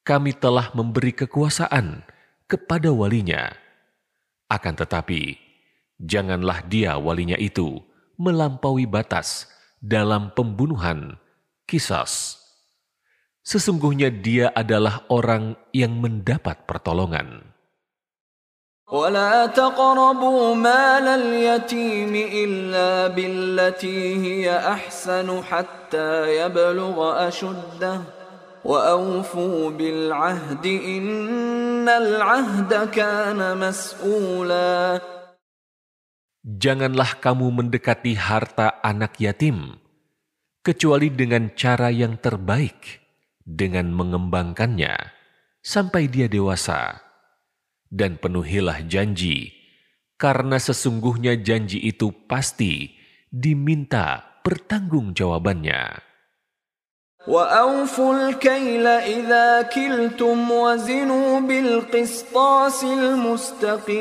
kami 0.00 0.32
telah 0.32 0.72
memberi 0.72 1.12
kekuasaan 1.12 2.08
kepada 2.48 2.88
walinya. 2.88 3.52
Akan 4.48 4.80
tetapi, 4.80 5.36
janganlah 6.00 6.64
dia 6.72 6.96
walinya 6.96 7.36
itu 7.36 7.84
melampaui 8.16 8.88
batas 8.88 9.44
dalam 9.76 10.32
pembunuhan 10.32 11.20
kisas. 11.68 12.40
Sesungguhnya 13.44 14.08
dia 14.08 14.48
adalah 14.56 15.04
orang 15.12 15.60
yang 15.76 16.00
mendapat 16.00 16.64
pertolongan. 16.64 17.51
ولا 18.91 19.51
تقربوا 19.51 20.55
مال 20.55 21.07
اليتيم 21.07 22.13
إلا 22.15 23.11
بالتي 23.11 24.15
هي 24.15 24.47
أحسن 24.47 25.27
حتى 25.43 26.39
يبلغ 26.39 27.27
أشده 27.27 28.01
وأوفوا 28.63 29.69
بالعهد 29.69 30.65
إن 30.65 31.87
العهد 31.89 32.71
كان 32.95 33.39
مسؤولا 33.59 35.03
Janganlah 36.47 37.19
kamu 37.19 37.59
mendekati 37.59 38.15
harta 38.15 38.79
anak 38.79 39.19
yatim, 39.19 39.75
kecuali 40.63 41.11
dengan 41.11 41.51
cara 41.51 41.91
yang 41.91 42.15
terbaik, 42.15 43.03
dengan 43.43 43.91
mengembangkannya 43.91 44.95
sampai 45.59 46.07
dia 46.07 46.31
dewasa. 46.31 47.03
Dan 47.91 48.19
penuhilah 48.19 48.83
janji, 48.83 49.55
karena 50.19 50.59
sesungguhnya 50.59 51.39
janji 51.39 51.79
itu 51.79 52.11
pasti 52.27 52.91
diminta 53.31 54.23
pertanggungjawabannya. 54.43 56.07
وأوفوا 57.27 58.13
الكيل 58.15 58.87
إذا 58.87 59.61
كلتم 59.67 60.51
وزنوا 60.51 61.39
بالقسطاس 61.39 62.83
المستقيم 62.83 63.97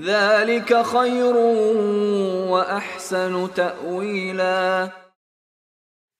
ذلك 0.00 0.70
خير 0.82 1.36
وأحسن 2.48 3.34
تأويلا 3.54 4.88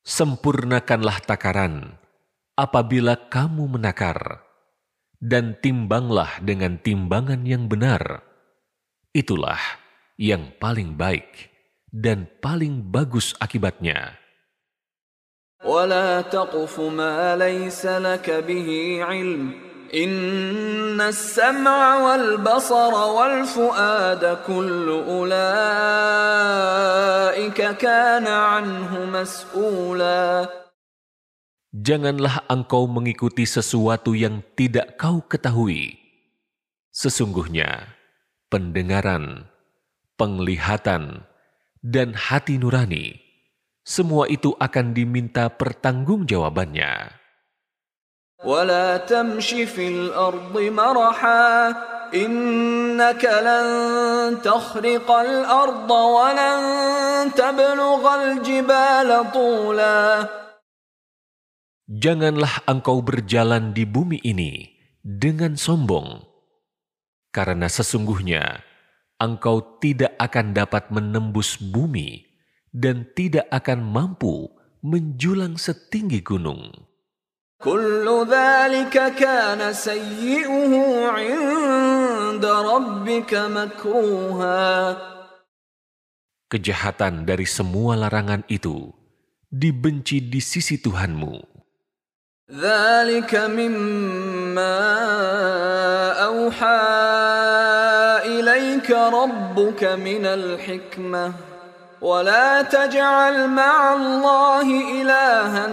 Sempurnakanlah 0.09 1.21
takaran 1.21 1.93
apabila 2.57 3.29
kamu 3.29 3.77
menakar, 3.77 4.41
dan 5.23 5.59
timbanglah 5.59 6.39
dengan 6.43 6.79
timbangan 6.79 7.43
yang 7.43 7.67
benar. 7.67 8.23
Itulah 9.11 9.59
yang 10.19 10.55
paling 10.59 10.95
baik 10.95 11.51
dan 11.91 12.31
paling 12.39 12.87
bagus 12.91 13.35
akibatnya. 13.39 14.19
ولا 15.59 16.21
تقف 16.21 16.81
ما 16.81 17.35
ليس 17.37 17.87
لك 17.87 18.31
به 18.31 18.99
علم 19.03 19.53
إن 19.95 21.01
السمع 21.01 21.97
والبصر 21.99 22.95
والفؤاد 22.95 24.39
كل 24.47 25.03
أولئك 25.09 25.59
كان 27.77 28.27
عنه 28.27 29.05
مسؤولا 29.05 30.49
Janganlah 31.73 32.49
engkau 32.49 32.89
mengikuti 32.89 33.45
sesuatu 33.45 34.17
yang 34.17 34.41
tidak 34.57 34.97
kau 34.97 35.21
ketahui. 35.21 36.01
Sesungguhnya, 36.89 37.93
pendengaran, 38.49 39.45
penglihatan, 40.17 41.29
dan 41.85 42.17
hati 42.17 42.57
nurani, 42.57 43.21
semua 43.85 44.27
itu 44.33 44.57
akan 44.57 44.97
diminta 44.97 45.53
pertanggungjawabannya. 45.53 47.19
ولا 48.45 48.97
تمش 49.03 49.55
في 49.75 49.89
الأرض 49.89 50.55
مرحا 50.55 51.75
إنك 52.15 53.25
لن 53.25 53.69
تخرق 54.43 55.11
الأرض 55.11 55.91
ولن 55.91 56.61
تبلغ 57.35 58.03
الجبال 58.23 59.33
طولا 59.35 60.27
Janganlah 61.94 62.66
engkau 62.66 63.06
berjalan 63.06 63.70
di 63.70 63.86
bumi 63.86 64.18
ini 64.26 64.66
dengan 65.06 65.54
sombong, 65.54 66.26
karena 67.30 67.70
sesungguhnya 67.70 68.66
engkau 69.22 69.78
tidak 69.78 70.18
akan 70.18 70.58
dapat 70.58 70.90
menembus 70.90 71.62
bumi 71.62 72.26
dan 72.74 73.06
tidak 73.14 73.46
akan 73.54 73.86
mampu 73.86 74.50
menjulang 74.82 75.54
setinggi 75.54 76.26
gunung. 76.26 76.74
Kejahatan 86.50 87.30
dari 87.30 87.46
semua 87.46 87.94
larangan 88.02 88.42
itu 88.50 88.90
dibenci 89.54 90.26
di 90.26 90.42
sisi 90.42 90.82
Tuhanmu. 90.82 91.54
ذلك 92.54 93.34
مما 93.36 94.78
أوحى 96.30 96.82
إليك 98.30 98.92
ربك 98.92 99.84
من 99.84 100.26
الحكمة 100.26 101.34
ولا 102.02 102.62
تجعل 102.62 103.50
مع 103.50 103.94
الله 103.94 104.68
إلها 105.02 105.66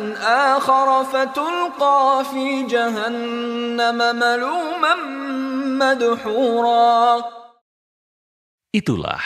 آخر 0.56 1.04
فتلقى 1.04 2.24
في 2.32 2.62
جهنم 2.64 3.98
ملوما 4.16 4.94
مدحورا 5.84 7.20
Itulah 8.70 9.18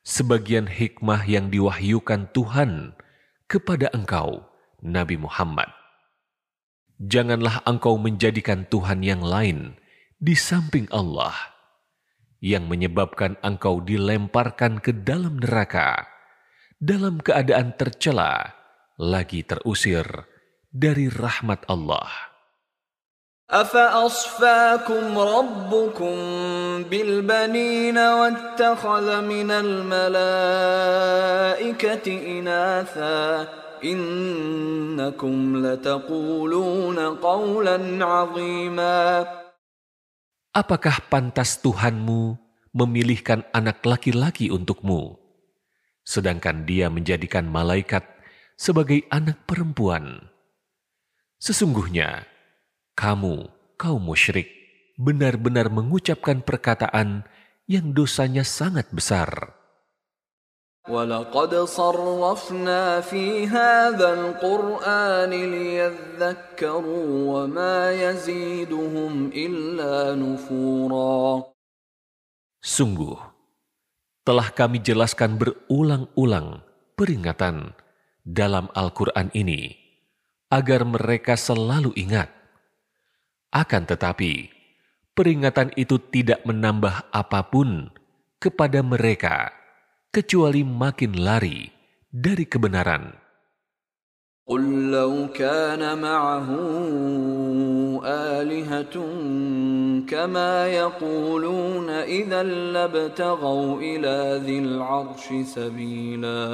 sebagian 0.00 0.64
hikmah 0.64 1.28
yang 1.28 1.52
diwahyukan 1.52 2.32
Tuhan 2.32 2.96
kepada 3.44 3.92
engkau, 3.92 4.40
Nabi 4.80 5.20
Muhammad. 5.20 5.79
Janganlah 6.99 7.63
engkau 7.67 7.99
menjadikan 7.99 8.63
Tuhan 8.71 9.03
yang 9.03 9.19
lain 9.19 9.75
di 10.15 10.31
samping 10.31 10.87
Allah, 10.95 11.35
yang 12.39 12.71
menyebabkan 12.71 13.35
engkau 13.43 13.83
dilemparkan 13.83 14.79
ke 14.79 14.95
dalam 14.95 15.43
neraka 15.43 16.07
dalam 16.79 17.19
keadaan 17.19 17.75
tercela, 17.75 18.55
lagi 18.99 19.43
terusir 19.43 20.05
dari 20.71 21.11
rahmat 21.11 21.67
Allah. 21.67 22.35
أفأصفاكم 23.45 25.19
ربكم 25.19 26.15
بالبنين 26.89 27.97
واتخذ 27.97 29.21
من 29.21 29.51
الملائكة 29.51 30.07
إناثا 32.41 33.47
innakum 33.84 35.60
lataquluna 35.60 37.20
qawlan 37.20 38.00
azima. 38.00 39.22
Apakah 40.50 41.06
pantas 41.06 41.62
Tuhanmu 41.62 42.34
memilihkan 42.74 43.46
anak 43.54 43.86
laki-laki 43.86 44.50
untukmu, 44.50 45.14
sedangkan 46.02 46.66
dia 46.66 46.90
menjadikan 46.90 47.46
malaikat 47.46 48.02
sebagai 48.58 49.06
anak 49.14 49.46
perempuan? 49.46 50.26
Sesungguhnya, 51.38 52.26
kamu, 52.98 53.46
kaum 53.78 54.02
musyrik, 54.02 54.50
benar-benar 54.98 55.70
mengucapkan 55.72 56.42
perkataan 56.42 57.24
yang 57.70 57.94
dosanya 57.94 58.42
sangat 58.42 58.90
besar. 58.90 59.59
ولقد 60.89 61.55
صرفنا 61.65 63.01
في 63.01 63.49
هذا 63.49 64.09
القرآن 64.13 65.33
ليذكروا 65.33 67.09
وما 67.33 67.77
يزيدهم 67.91 69.13
إلا 69.33 70.13
نفورا 70.13 71.25
Sungguh, 72.65 73.17
telah 74.25 74.49
kami 74.49 74.81
jelaskan 74.81 75.37
berulang-ulang 75.37 76.65
peringatan 76.97 77.77
dalam 78.25 78.73
Al-Quran 78.73 79.29
ini 79.37 79.69
agar 80.49 80.81
mereka 80.81 81.37
selalu 81.37 81.93
ingat. 81.93 82.25
Akan 83.53 83.85
tetapi, 83.85 84.49
peringatan 85.13 85.77
itu 85.77 86.01
tidak 86.09 86.41
menambah 86.41 87.05
apapun 87.13 87.93
kepada 88.41 88.81
mereka 88.81 89.53
kecuali 90.09 90.63
makin 90.63 91.19
lari 91.19 91.67
dari 92.09 92.47
kebenaran. 92.47 93.25
قل 94.45 94.93
لو 94.93 95.33
كان 95.33 95.81
معه 95.81 96.49
آلهة 98.05 98.95
كما 100.05 100.53
يقولون 100.67 101.89
إذا 101.89 102.43
لابتغوا 102.45 103.81
إلى 103.81 104.15
ذي 104.45 104.57
العرش 104.59 105.25
سبيلا 105.49 106.45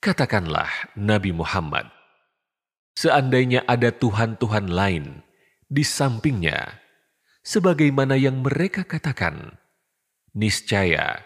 Katakanlah 0.00 0.96
Nabi 0.96 1.28
Muhammad, 1.28 1.86
seandainya 2.96 3.62
ada 3.68 3.92
Tuhan-Tuhan 3.92 4.72
lain 4.72 5.20
di 5.68 5.84
sampingnya, 5.84 6.80
sebagaimana 7.44 8.16
yang 8.16 8.40
mereka 8.40 8.88
katakan, 8.88 9.60
niscaya 10.32 11.20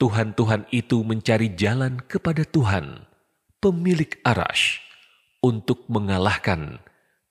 Tuhan-Tuhan 0.00 0.64
itu 0.72 1.04
mencari 1.04 1.52
jalan 1.52 2.00
kepada 2.00 2.48
Tuhan, 2.48 3.04
pemilik 3.60 4.16
arash, 4.24 4.80
untuk 5.44 5.84
mengalahkan 5.92 6.80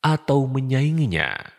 atau 0.06 0.46
menyainginya. 0.46 1.50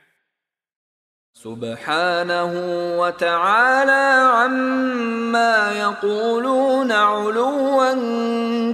Subhanahu 1.35 3.01
wa 3.03 3.11
ta'ala 3.11 4.05
amma 4.47 5.75
yaquluna 5.83 7.27
uluwan 7.27 8.01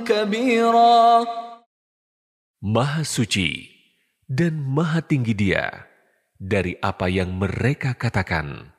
kabira. 0.05 1.25
Maha 2.61 3.01
suci 3.01 3.64
dan 4.29 4.61
maha 4.61 5.01
tinggi 5.01 5.33
dia 5.33 5.88
dari 6.37 6.77
apa 6.85 7.09
yang 7.09 7.40
mereka 7.40 7.96
katakan 7.96 8.77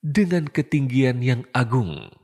dengan 0.00 0.48
ketinggian 0.48 1.20
yang 1.20 1.44
agung. 1.52 2.23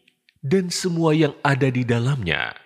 dan 0.41 0.73
semua 0.73 1.13
yang 1.13 1.37
ada 1.45 1.69
di 1.69 1.85
dalamnya 1.85 2.57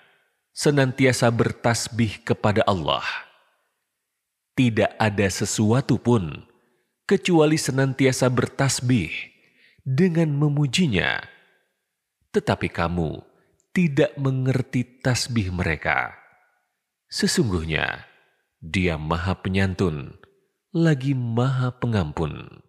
senantiasa 0.55 1.27
bertasbih 1.27 2.23
kepada 2.23 2.63
Allah. 2.63 3.03
Tidak 4.55 4.95
ada 4.95 5.27
sesuatu 5.27 5.99
pun 5.99 6.47
kecuali 7.03 7.59
senantiasa 7.59 8.31
bertasbih 8.31 9.11
dengan 9.83 10.31
memujinya. 10.31 11.19
Tetapi 12.31 12.71
kamu 12.71 13.19
tidak 13.75 14.15
mengerti 14.15 15.03
tasbih 15.03 15.51
mereka. 15.51 16.15
Sesungguhnya 17.11 18.07
dia 18.63 18.95
maha 18.95 19.35
penyantun, 19.35 20.15
lagi 20.71 21.11
maha 21.11 21.75
pengampun. 21.75 22.64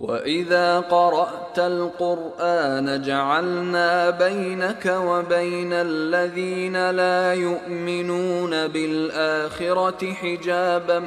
وإذا 0.00 0.92
قرأت 0.92 1.56
القرآن 1.58 2.86
جعلنا 3.00 3.90
بينك 4.10 4.84
وبين 4.84 5.72
الذين 5.72 6.76
لا 6.92 7.32
يؤمنون 7.32 8.52
بالآخرة 8.68 10.00
حجابا 10.12 10.98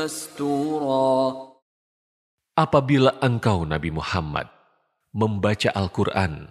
مستورا 0.00 1.18
Apabila 2.56 3.20
engkau 3.20 3.68
Nabi 3.68 3.92
Muhammad 3.92 4.48
membaca 5.12 5.68
Al-Quran, 5.76 6.48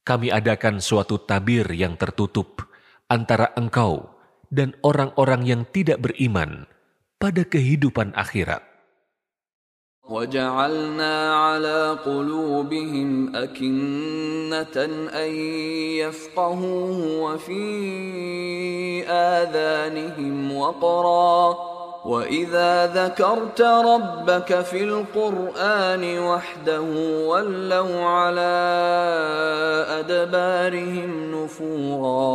kami 0.00 0.32
adakan 0.32 0.80
suatu 0.80 1.20
tabir 1.20 1.68
yang 1.76 2.00
tertutup 2.00 2.64
antara 3.12 3.52
engkau 3.60 4.08
dan 4.48 4.72
orang-orang 4.80 5.44
yang 5.44 5.62
tidak 5.68 6.00
beriman 6.00 6.64
pada 7.20 7.44
kehidupan 7.44 8.16
akhirat. 8.16 8.71
وجعلنا 10.03 11.35
على 11.35 11.97
قلوبهم 12.05 13.35
أكنة 13.35 14.77
أن 15.15 15.31
يفقهوه 16.03 16.97
وفي 17.23 17.63
آذانهم 19.07 20.57
وقرا. 20.57 21.73
وإذا 22.03 22.91
ذكرت 22.91 23.61
ربك 23.63 24.61
في 24.61 24.83
القرآن 24.83 26.03
وحده 26.19 26.83
ولوا 27.31 27.95
على 28.03 28.55
أدبارهم 30.03 31.09
نفورا. 31.31 32.27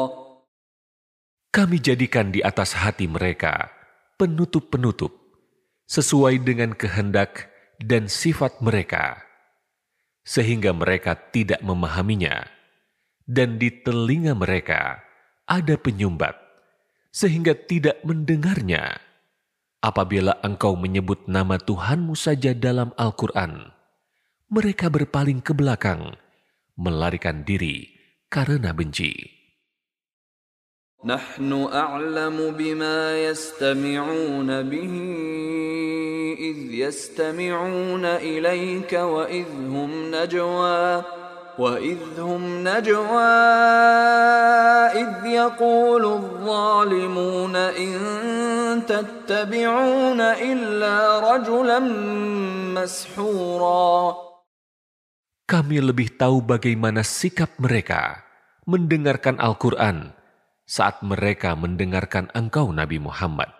Kami 1.53 1.77
jadikan 1.85 2.33
di 2.33 2.41
atas 2.41 2.81
hati 2.81 3.05
mereka 3.05 3.69
penutup-penutup 4.17 5.13
sesuai 5.85 6.41
dengan 6.41 6.73
kehendak 6.73 7.53
dan 7.79 8.11
sifat 8.11 8.59
mereka, 8.59 9.23
sehingga 10.27 10.75
mereka 10.75 11.15
tidak 11.15 11.63
memahaminya, 11.63 12.45
dan 13.25 13.57
di 13.57 13.71
telinga 13.71 14.35
mereka 14.35 14.99
ada 15.47 15.79
penyumbat, 15.79 16.35
sehingga 17.15 17.55
tidak 17.55 18.03
mendengarnya. 18.03 18.99
Apabila 19.79 20.43
engkau 20.43 20.75
menyebut 20.75 21.31
nama 21.31 21.55
Tuhanmu 21.55 22.19
saja 22.19 22.51
dalam 22.51 22.91
Al-Quran, 22.99 23.71
mereka 24.51 24.91
berpaling 24.91 25.39
ke 25.39 25.55
belakang, 25.55 26.19
melarikan 26.75 27.47
diri 27.47 27.87
karena 28.27 28.75
benci. 28.75 29.38
نحن 31.05 31.71
أعلم 31.71 32.59
بما 32.59 33.23
يستمعون 33.31 34.51
به 34.67 34.95
إذ 36.39 36.59
يستمعون 36.75 38.05
إليك 38.05 38.93
وإذ 38.93 39.47
هم 39.47 39.91
نجوى 40.11 41.03
وإذ 41.59 42.03
هم 42.19 42.43
نجوى 42.67 43.35
إذ 44.99 45.13
يقول 45.27 46.05
الظالمون 46.05 47.57
إن 47.57 47.95
تتبعون 48.83 50.21
إلا 50.21 50.97
رجلا 51.23 51.79
مسحورا. 52.75 54.15
Kami 55.47 55.79
lebih 55.79 56.19
tahu 56.19 56.43
bagaimana 56.43 57.07
sikap 57.07 57.55
mereka 57.63 58.19
mendengarkan 58.67 59.39
Al-Quran. 59.39 60.18
saat 60.68 61.04
mereka 61.04 61.54
mendengarkan 61.54 62.32
engkau 62.32 62.72
Nabi 62.72 62.98
Muhammad 62.98 63.52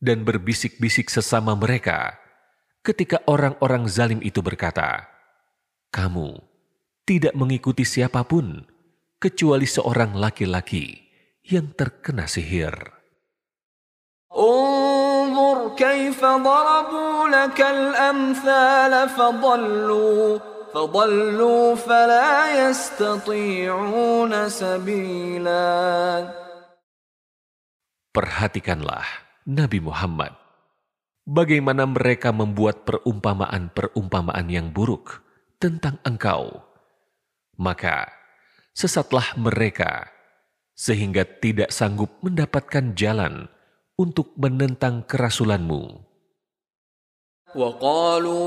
dan 0.00 0.24
berbisik-bisik 0.24 1.08
sesama 1.12 1.56
mereka 1.56 2.16
ketika 2.80 3.20
orang-orang 3.28 3.84
zalim 3.88 4.20
itu 4.24 4.40
berkata, 4.40 5.08
"Kamu 5.92 6.40
tidak 7.04 7.36
mengikuti 7.36 7.84
siapapun 7.84 8.64
kecuali 9.20 9.68
seorang 9.68 10.16
laki-laki 10.16 10.96
yang 11.44 11.72
terkena 11.76 12.24
sihir." 12.24 13.00
انظر 14.30 15.74
كيف 15.76 16.24
ضربوا 16.24 17.28
لك 17.28 17.60
الأمثال 17.60 19.08
فضلوا 19.08 20.38
فضلوا 20.74 21.74
فلا 21.74 22.30
يستطيعون 22.68 24.32
سبيلا 24.48 25.70
Perhatikanlah 28.10 29.06
Nabi 29.46 29.78
Muhammad 29.78 30.34
bagaimana 31.22 31.86
mereka 31.86 32.34
membuat 32.34 32.82
perumpamaan-perumpamaan 32.82 34.50
yang 34.50 34.74
buruk 34.74 35.22
tentang 35.62 36.02
engkau. 36.02 36.58
Maka 37.54 38.10
sesatlah 38.74 39.38
mereka 39.38 40.10
sehingga 40.74 41.22
tidak 41.22 41.70
sanggup 41.70 42.18
mendapatkan 42.24 42.98
jalan 42.98 43.46
untuk 43.94 44.34
menentang 44.34 45.06
kerasulanmu. 45.06 46.03
وقالوا 47.54 48.46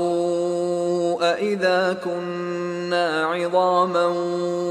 أإذا 1.20 2.00
كنا 2.00 3.06
عظاما 3.36 4.06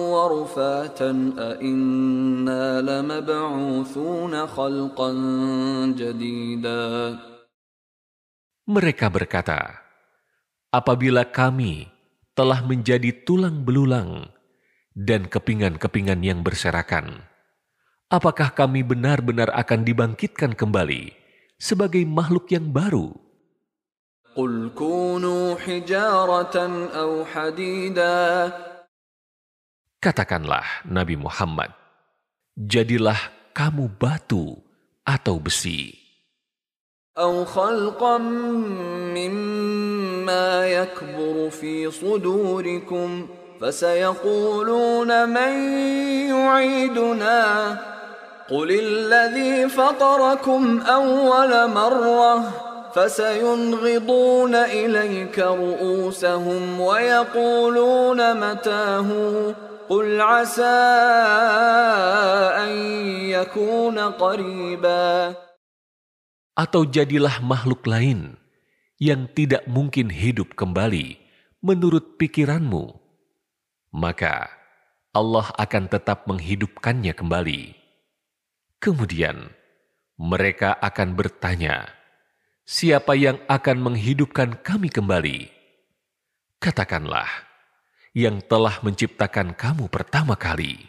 ورفاتا 0.10 1.12
أإنا 1.38 2.82
لمبعوثون 2.82 4.34
خلقا 4.48 5.12
جديدا 5.94 6.86
Mereka 8.64 9.12
berkata, 9.12 9.84
apabila 10.72 11.28
kami 11.28 11.92
telah 12.32 12.64
menjadi 12.64 13.12
tulang 13.28 13.68
belulang 13.68 14.32
dan 14.96 15.28
kepingan-kepingan 15.28 16.24
yang 16.24 16.40
berserakan, 16.48 17.28
apakah 18.08 18.56
kami 18.56 18.88
benar-benar 18.88 19.52
akan 19.52 19.84
dibangkitkan 19.84 20.56
kembali 20.56 21.12
sebagai 21.60 22.08
makhluk 22.08 22.56
yang 22.56 22.72
baru? 22.72 23.12
قل 24.38 24.72
كونوا 24.76 25.56
حجارة 25.56 26.58
أو 26.90 27.26
حديدا 27.26 28.52
Katakanlah 30.04 30.84
Nabi 30.84 31.16
Muhammad, 31.16 31.72
jadilah 32.60 33.16
kamu 33.56 33.88
batu 33.96 34.60
atau 35.08 35.40
besi, 35.40 35.96
أو 37.18 37.46
خلقا 37.46 38.18
مما 39.16 40.68
يكبر 40.68 41.50
في 41.50 41.92
صدوركم 41.92 43.28
فسيقولون 43.62 45.30
من 45.30 45.54
يعيدنا 46.30 47.40
قل 48.50 48.70
الذي 48.72 49.70
فطركم 49.70 50.82
أول 50.82 51.70
مرة 51.70 52.36
فسينغضون 52.94 54.56
إليك 54.56 55.40
رؤوسهم 55.40 56.82
ويقولون 56.82 58.20
متاه 58.40 59.10
قل 59.90 60.22
عسى 60.22 60.80
أن 62.64 62.72
يكون 63.34 63.98
قريبا 64.00 65.34
atau 66.54 66.86
jadilah 66.86 67.42
makhluk 67.42 67.90
lain 67.90 68.38
yang 69.02 69.26
tidak 69.34 69.66
mungkin 69.66 70.14
hidup 70.14 70.54
kembali 70.54 71.18
menurut 71.66 72.22
pikiranmu, 72.22 72.94
maka 73.90 74.54
Allah 75.14 75.50
akan 75.58 75.90
tetap 75.90 76.30
menghidupkannya 76.30 77.14
kembali. 77.18 77.74
Kemudian 78.78 79.50
mereka 80.20 80.78
akan 80.78 81.18
bertanya, 81.18 81.90
"Siapa 82.69 83.17
yang 83.17 83.41
akan 83.49 83.81
menghidupkan 83.81 84.61
kami 84.61 84.93
kembali?" 84.93 85.49
Katakanlah, 86.61 87.25
"Yang 88.13 88.45
telah 88.45 88.77
menciptakan 88.85 89.57
kamu 89.57 89.89
pertama 89.89 90.37
kali." 90.37 90.85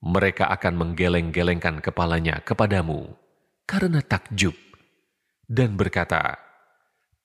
Mereka 0.00 0.48
akan 0.48 0.74
menggeleng-gelengkan 0.80 1.84
kepalanya 1.84 2.40
kepadamu 2.40 3.12
karena 3.68 4.00
takjub 4.00 4.56
dan 5.44 5.76
berkata, 5.76 6.40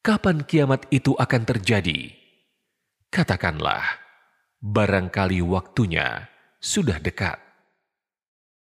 "Kapan 0.03 0.43
kiamat 0.43 0.83
itu 0.91 1.15
akan 1.15 1.47
terjadi?" 1.47 2.11
Katakanlah, 3.07 4.03
barangkali 4.59 5.39
waktunya 5.47 6.27
sudah 6.59 6.99
dekat. 6.99 7.52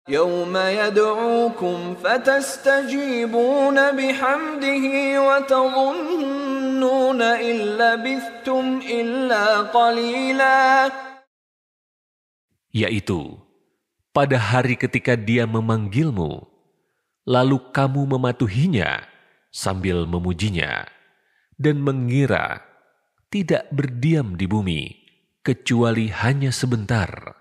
يوم 0.08 0.56
يدعوكم 0.56 1.96
فتستجيبون 2.04 3.78
بحمده 3.92 4.86
وتظنون 5.28 7.22
إن 7.22 7.56
لبثتم 7.76 8.66
إلا 8.88 9.46
قليلا 9.76 10.92
Yaitu, 12.78 13.36
pada 14.14 14.38
hari 14.38 14.78
ketika 14.78 15.18
dia 15.18 15.50
memanggilmu, 15.50 16.46
lalu 17.26 17.58
kamu 17.74 18.06
mematuhinya 18.06 19.02
sambil 19.50 20.06
memujinya 20.06 20.86
dan 21.58 21.82
mengira 21.82 22.62
tidak 23.34 23.66
berdiam 23.74 24.38
di 24.38 24.46
bumi 24.46 24.94
kecuali 25.42 26.14
hanya 26.14 26.54
sebentar. 26.54 27.41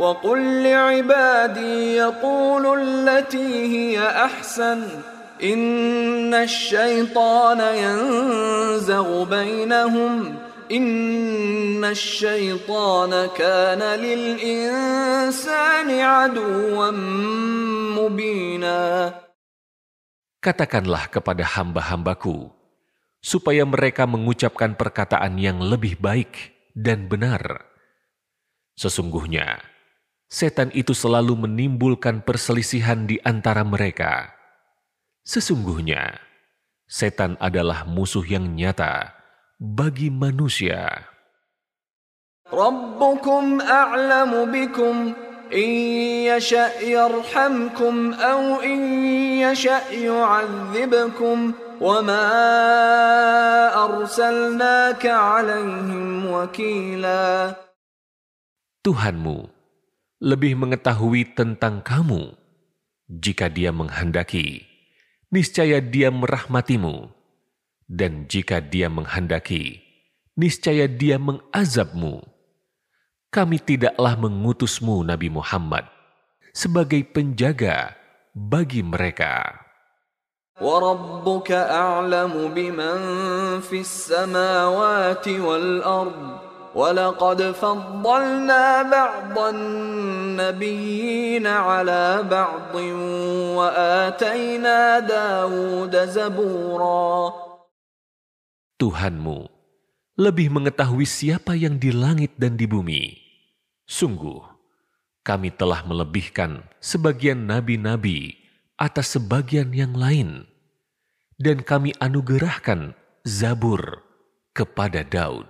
وقل 0.00 0.62
لعبادي 0.62 1.96
يقولوا 1.96 2.76
التي 2.76 3.52
هي 3.74 4.00
أحسن 4.00 4.86
إن 5.42 6.34
الشيطان 6.34 7.60
ينزغ 7.60 9.24
بينهم 9.24 10.38
إن 10.72 11.84
الشيطان 11.84 13.28
كان 13.34 13.82
للإنسان 14.00 15.88
عدوا 15.90 16.90
مبينا 17.98 18.82
Katakanlah 20.40 21.12
kepada 21.12 21.44
hamba-hambaku, 21.44 22.48
supaya 23.20 23.60
mereka 23.68 24.08
mengucapkan 24.08 24.72
perkataan 24.72 25.36
yang 25.36 25.60
lebih 25.60 26.00
baik 26.00 26.56
dan 26.72 27.12
benar. 27.12 27.68
Sesungguhnya, 28.72 29.60
setan 30.30 30.70
itu 30.72 30.94
selalu 30.94 31.34
menimbulkan 31.34 32.22
perselisihan 32.22 33.04
di 33.04 33.18
antara 33.26 33.66
mereka. 33.66 34.30
Sesungguhnya, 35.26 36.16
setan 36.86 37.34
adalah 37.42 37.82
musuh 37.84 38.24
yang 38.24 38.54
nyata 38.54 39.12
bagi 39.58 40.08
manusia. 40.08 41.10
ربكم 42.50 43.60
أعلم 43.62 44.32
بكم 44.50 44.94
إن 45.54 45.70
يشأ 46.26 46.82
يرحمكم 46.82 47.94
أو 48.14 48.60
إن 48.60 48.78
يشأ 49.38 49.90
يعذبكم 49.90 51.52
وما 51.80 52.26
أرسلناك 53.84 55.06
عليهم 55.06 56.26
وكيلا 56.26 57.54
Tuhanmu 58.80 59.53
lebih 60.24 60.56
mengetahui 60.56 61.32
tentang 61.32 61.80
kamu. 61.80 62.36
Jika 63.10 63.50
dia 63.50 63.74
menghendaki, 63.74 64.64
niscaya 65.34 65.82
dia 65.82 66.14
merahmatimu. 66.14 67.10
Dan 67.90 68.30
jika 68.30 68.62
dia 68.62 68.86
menghendaki, 68.86 69.82
niscaya 70.38 70.86
dia 70.86 71.18
mengazabmu 71.18 72.30
kami 73.30 73.62
tidaklah 73.62 74.18
mengutusmu 74.18 75.06
Nabi 75.06 75.30
Muhammad 75.30 75.86
sebagai 76.50 77.06
penjaga 77.06 77.94
bagi 78.34 78.82
mereka. 78.82 79.54
وَرَبُّكَ 80.58 81.48
أَعْلَمُ 81.54 82.34
بِمَنْ 82.52 82.98
فِي 83.64 83.86
السَّمَاوَاتِ 83.86 85.24
وَالْأَرْضِ 85.24 86.43
وَلَقَدْ 86.74 87.40
فَضَّلْنَا 87.58 88.64
بَعْضَ 88.86 89.36
النَّبِيِّينَ 89.38 91.46
عَلَى 91.46 92.04
بَعْضٍ 92.30 92.74
وَآتَيْنَا 93.58 94.78
دَاوُودَ 95.02 95.94
زَبُورًا 95.96 97.50
Tuhanmu 98.80 99.44
lebih 100.16 100.48
mengetahui 100.48 101.04
siapa 101.04 101.52
yang 101.58 101.76
di 101.76 101.92
langit 101.92 102.32
dan 102.40 102.56
di 102.56 102.64
bumi. 102.64 103.12
Sungguh, 103.84 104.40
kami 105.26 105.52
telah 105.52 105.84
melebihkan 105.84 106.64
sebagian 106.80 107.44
nabi-nabi 107.44 108.40
atas 108.80 109.18
sebagian 109.18 109.76
yang 109.76 109.92
lain, 109.92 110.48
dan 111.36 111.60
kami 111.60 111.92
anugerahkan 112.00 112.96
Zabur 113.20 114.00
kepada 114.56 115.04
Daud. 115.04 115.44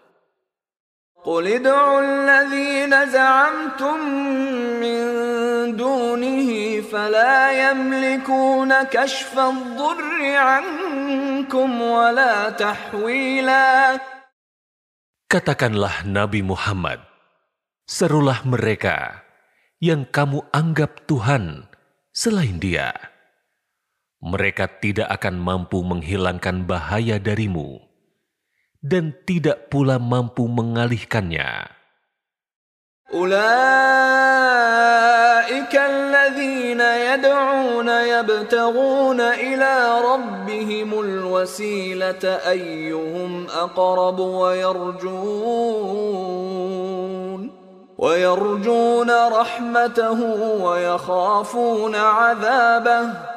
قل 1.25 1.47
ادعوا 1.47 2.01
الذين 2.05 2.93
زعمتم 3.09 3.97
من 4.77 5.01
دونه 5.73 6.49
فلا 6.85 7.39
يملكون 7.65 8.71
كشف 8.93 9.33
الضر 9.33 10.21
عنكم 10.21 11.69
ولا 11.81 12.49
تحويلا 12.53 13.97
Katakanlah 15.25 16.05
Nabi 16.05 16.45
Muhammad, 16.45 17.01
serulah 17.89 18.45
mereka 18.45 19.25
yang 19.81 20.05
kamu 20.05 20.45
anggap 20.53 21.09
Tuhan 21.09 21.65
selain 22.13 22.61
dia. 22.61 22.93
Mereka 24.21 24.79
tidak 24.79 25.09
akan 25.09 25.41
mampu 25.41 25.81
menghilangkan 25.81 26.69
bahaya 26.69 27.17
darimu 27.17 27.84
dan 28.85 29.17
tidak 29.25 29.73
pula 29.73 29.97
mampu 29.97 30.45
mengalihkannya. 30.45 31.73
أولئك 33.15 33.45
الذين 35.75 36.81
يدعون 36.81 37.89
يبتغون 37.89 39.21
إلى 39.21 40.01
ربهم 40.01 40.99
الوسيلة 40.99 42.25
أيهم 42.25 43.47
أقرب 43.47 44.19
ويرجون 44.19 45.45
ويرجون 47.97 49.11
رحمته 49.27 50.21
ويخافون 50.63 51.95
عذابه 51.95 53.34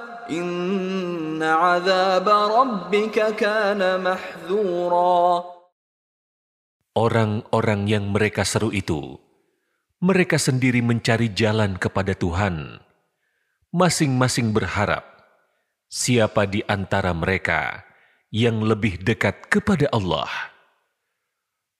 Orang-orang 6.92 7.88
yang 7.88 8.12
mereka 8.12 8.44
seru 8.44 8.68
itu, 8.68 9.16
mereka 10.04 10.36
sendiri 10.36 10.84
mencari 10.84 11.32
jalan 11.32 11.80
kepada 11.80 12.12
Tuhan. 12.12 12.84
Masing-masing 13.72 14.52
berharap 14.52 15.04
siapa 15.88 16.44
di 16.44 16.60
antara 16.68 17.16
mereka 17.16 17.88
yang 18.28 18.60
lebih 18.60 19.00
dekat 19.00 19.48
kepada 19.48 19.88
Allah. 19.96 20.28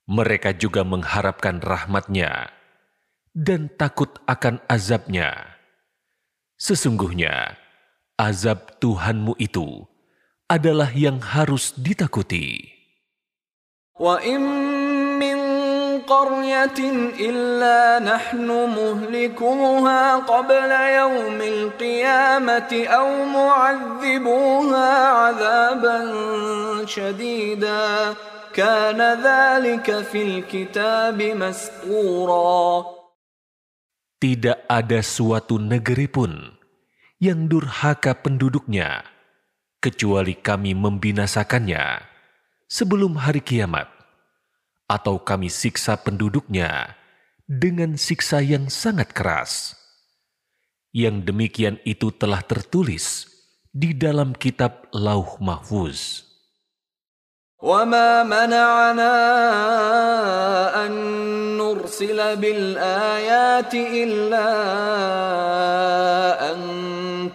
Mereka 0.09 0.57
juga 0.57 0.89
mengharapkan 0.89 1.61
rahmatnya 1.61 2.49
dan 3.37 3.69
takut 3.77 4.17
akan 4.25 4.65
azabnya. 4.73 5.37
Sesungguhnya, 6.57 7.68
azab 8.20 8.80
Tuhanmu 8.80 9.36
itu 9.42 9.86
adalah 10.48 10.92
yang 10.94 11.20
harus 11.22 11.74
ditakuti. 11.78 12.74
وإن 13.94 14.42
من 15.22 15.38
قرية 16.02 16.80
إلا 17.20 18.00
نحن 18.02 18.48
مهلكوها 18.50 20.16
قبل 20.16 20.72
يوم 20.72 21.40
القيامة 21.42 22.72
أو 22.90 23.08
معذبوها 23.26 24.90
عذابا 25.08 25.98
شديدا 26.86 28.14
كان 28.54 29.00
ذلك 29.22 29.88
في 30.02 30.20
الكتاب 30.24 31.22
مسطورا 31.22 32.86
Tidak 34.24 34.72
ada 34.72 35.04
suatu 35.04 35.60
negeri 35.60 36.08
pun 36.08 36.32
yang 37.22 37.48
durhaka 37.48 38.18
penduduknya, 38.18 39.08
kecuali 39.80 40.36
kami 40.36 40.76
membinasakannya 40.76 42.04
sebelum 42.68 43.20
hari 43.20 43.40
kiamat, 43.40 43.88
atau 44.90 45.22
kami 45.22 45.48
siksa 45.48 45.96
penduduknya 46.00 47.00
dengan 47.48 47.96
siksa 47.96 48.44
yang 48.44 48.68
sangat 48.68 49.12
keras. 49.16 49.80
Yang 50.94 51.26
demikian 51.26 51.76
itu 51.90 52.14
telah 52.14 52.46
tertulis 52.46 53.26
di 53.74 53.98
dalam 53.98 54.38
kitab 54.38 54.86
Lauh 54.94 55.42
Mahfuz. 55.42 56.34
وما 57.64 58.28
منعنا 58.28 59.16
أن 60.86 60.92
نرسل 61.58 62.36
بالآيات 62.36 63.74
إلا 63.74 64.50
أن 66.52 66.60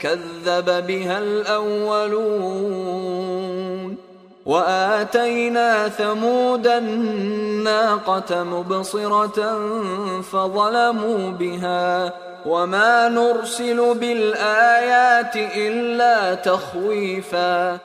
كذب 0.01 0.87
بها 0.87 1.19
الأولون 1.19 2.79
وآتينا 4.47 5.89
ثمود 5.89 6.67
الناقة 6.67 8.45
مبصرة 8.45 9.39
فظلموا 10.23 11.31
بها 11.31 12.13
وما 12.47 13.09
نرسل 13.09 13.95
بالآيات 13.99 15.37
إلا 15.37 16.35
تخويفاً 16.35 17.79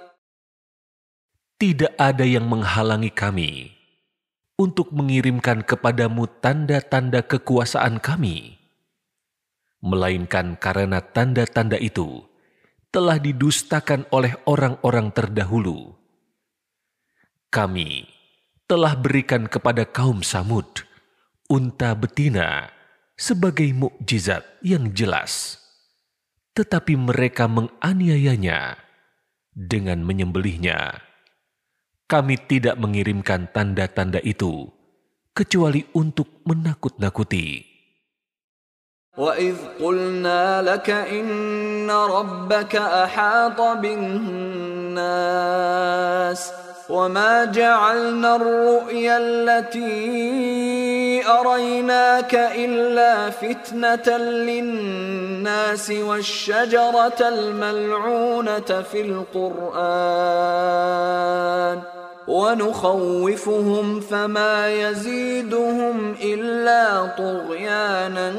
Tidak 1.64 1.96
ada 1.96 2.28
yang 2.28 2.44
menghalangi 2.44 3.08
kami 3.08 3.72
untuk 4.60 4.92
mengirimkan 4.92 5.64
kepadamu 5.64 6.28
tanda-tanda 6.44 7.24
kekuasaan 7.24 8.04
kami, 8.04 8.57
melainkan 9.85 10.59
karena 10.59 10.99
tanda-tanda 11.03 11.79
itu 11.79 12.25
telah 12.89 13.21
didustakan 13.21 14.09
oleh 14.11 14.35
orang-orang 14.49 15.13
terdahulu. 15.13 15.95
Kami 17.49 18.09
telah 18.69 18.97
berikan 18.97 19.49
kepada 19.49 19.85
kaum 19.89 20.25
Samud 20.25 20.85
unta 21.49 21.93
betina 21.97 22.69
sebagai 23.17 23.69
mukjizat 23.73 24.45
yang 24.65 24.93
jelas, 24.93 25.61
tetapi 26.57 26.97
mereka 26.97 27.49
menganiayanya 27.49 28.77
dengan 29.53 30.05
menyembelihnya 30.05 31.09
kami 32.09 32.41
tidak 32.41 32.81
mengirimkan 32.81 33.53
tanda-tanda 33.53 34.17
itu 34.25 34.65
kecuali 35.37 35.85
untuk 35.93 36.41
menakut-nakuti. 36.49 37.68
وَإِذْ 39.17 39.57
قُلْنَا 39.81 40.63
لَكَ 40.63 40.91
إِنَّ 40.91 41.91
رَبَّكَ 41.91 42.77
أَحَاطَ 42.77 43.61
بِالنَّاسِ 43.61 44.99
وما 46.89 47.45
جعلنا 47.45 48.37
الرؤيا 48.37 49.19
التي 49.19 50.49
أريناك 51.27 52.35
إلا 52.35 53.31
فتنة 53.31 54.17
للناس 54.19 55.91
والشجرة 55.91 57.29
الملعونة 57.29 58.83
في 58.93 59.01
القرآن 59.01 59.89
ونخوفهم 62.28 64.00
فما 64.00 64.56
يزيدهم 64.70 65.98
إلا 66.22 66.84
طغيانا 67.18 68.30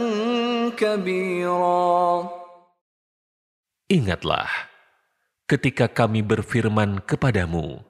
كبيرا 0.76 2.28
Ingatlah, 3.84 4.48
ketika 5.44 5.92
kami 5.92 6.24
berfirman 6.24 7.04
kepadamu, 7.04 7.84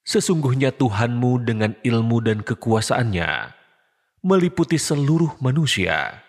Sesungguhnya 0.00 0.72
Tuhanmu 0.72 1.44
dengan 1.44 1.76
ilmu 1.84 2.24
dan 2.24 2.40
kekuasaannya 2.40 3.52
meliputi 4.24 4.80
seluruh 4.80 5.36
manusia. 5.44 6.24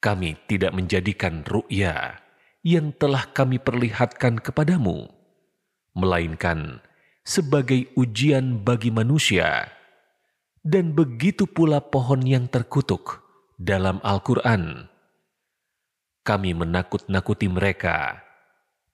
Kami 0.00 0.36
tidak 0.48 0.72
menjadikan 0.72 1.44
ru'ya 1.44 2.20
yang 2.64 2.92
telah 2.96 3.28
kami 3.32 3.60
perlihatkan 3.60 4.40
kepadamu, 4.40 5.08
melainkan 5.96 6.80
sebagai 7.21 7.89
ujian 7.97 8.61
bagi 8.61 8.93
manusia. 8.93 9.71
Dan 10.61 10.93
begitu 10.93 11.49
pula 11.49 11.81
pohon 11.81 12.21
yang 12.21 12.45
terkutuk 12.45 13.25
dalam 13.57 13.97
Al-Quran. 14.05 14.85
Kami 16.21 16.53
menakut-nakuti 16.53 17.49
mereka, 17.49 18.21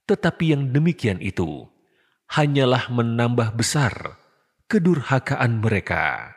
tetapi 0.08 0.56
yang 0.56 0.72
demikian 0.72 1.20
itu 1.20 1.68
hanyalah 2.32 2.88
menambah 2.88 3.52
besar 3.60 4.16
kedurhakaan 4.72 5.60
mereka. 5.60 6.37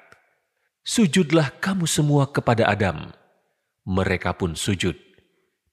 Sujudlah 0.86 1.50
kamu 1.58 1.84
semua 1.90 2.30
kepada 2.30 2.70
Adam. 2.70 3.10
Mereka 3.86 4.38
pun 4.38 4.54
sujud, 4.54 4.94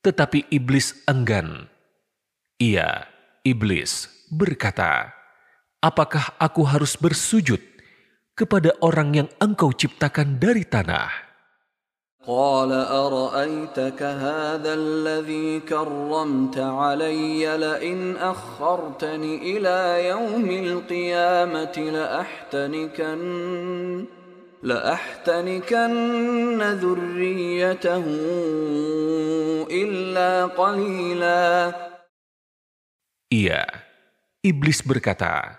tetapi 0.02 0.50
iblis 0.50 0.98
enggan. 1.06 1.70
Ia, 2.58 3.06
iblis, 3.46 4.10
berkata, 4.34 5.14
Apakah 5.84 6.34
aku 6.40 6.64
harus 6.64 6.96
bersujud 6.96 7.60
kepada 8.34 8.72
orang 8.80 9.26
yang 9.26 9.30
engkau 9.38 9.70
ciptakan 9.76 10.40
dari 10.40 10.66
tanah?' 10.66 11.34
قال 12.24 12.72
أرأيتك 12.72 14.04
هذا 14.04 14.74
الذي 14.74 15.60
كرمت 15.60 16.58
علي 16.58 17.58
لئن 17.58 18.16
أخرتني 18.16 19.58
إلى 19.58 20.08
يوم 20.08 20.50
القيامة 20.50 21.78
لأحتنكن 21.78 23.20
لأحتنكن 24.64 26.62
ذريته 26.80 28.06
إلا 29.68 30.32
قليلا 30.56 31.44
Ia, 33.34 33.66
iblis 34.46 34.86
berkata, 34.86 35.58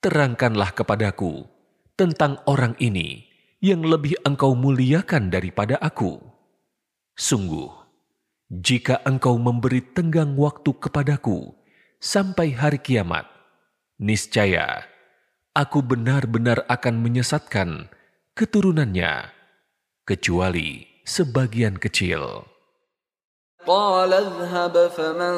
Terangkanlah 0.00 0.72
kepadaku 0.72 1.44
tentang 1.92 2.40
orang 2.48 2.72
ini 2.80 3.28
yang 3.60 3.84
lebih 3.84 4.16
engkau 4.24 4.56
muliakan 4.56 5.28
daripada 5.28 5.76
aku. 5.76 6.16
Sungguh, 7.12 7.68
jika 8.48 9.04
engkau 9.04 9.36
memberi 9.36 9.84
tenggang 9.92 10.40
waktu 10.40 10.72
kepadaku 10.72 11.52
sampai 12.00 12.56
hari 12.56 12.80
kiamat, 12.80 13.28
niscaya 14.00 14.88
aku 15.52 15.84
benar-benar 15.84 16.64
akan 16.68 17.04
menyesatkan 17.04 17.92
keturunannya, 18.34 19.32
kecuali 20.06 20.86
sebagian 21.06 21.78
kecil. 21.80 22.46
قال 23.66 24.14
اذهب 24.14 24.94
فمن 24.94 25.34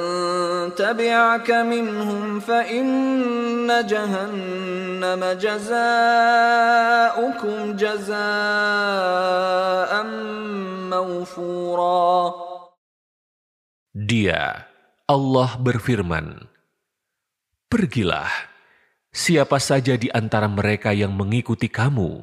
تبعك 0.77 1.49
منهم 1.51 2.41
فإن 2.45 2.85
جهنم 3.89 5.23
جزاؤكم 5.41 5.97
جزاء 7.73 8.13
موفورا 10.93 12.13
Dia, 13.99 14.71
Allah 15.11 15.59
berfirman, 15.59 16.47
Pergilah, 17.67 18.31
siapa 19.11 19.59
saja 19.59 19.99
di 19.99 20.07
antara 20.15 20.47
mereka 20.47 20.95
yang 20.95 21.11
mengikuti 21.19 21.67
kamu, 21.67 22.23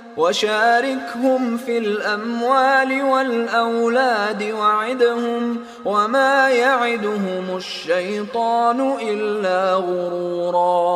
وشاركهم 0.20 1.42
في 1.60 1.78
الأموال 1.78 2.90
والأولاد 3.02 4.42
وعدهم 4.42 5.42
وما 5.84 6.34
يعدهم 6.50 7.44
الشيطان 7.56 8.78
إلا 9.00 9.60
غرورا 9.76 10.88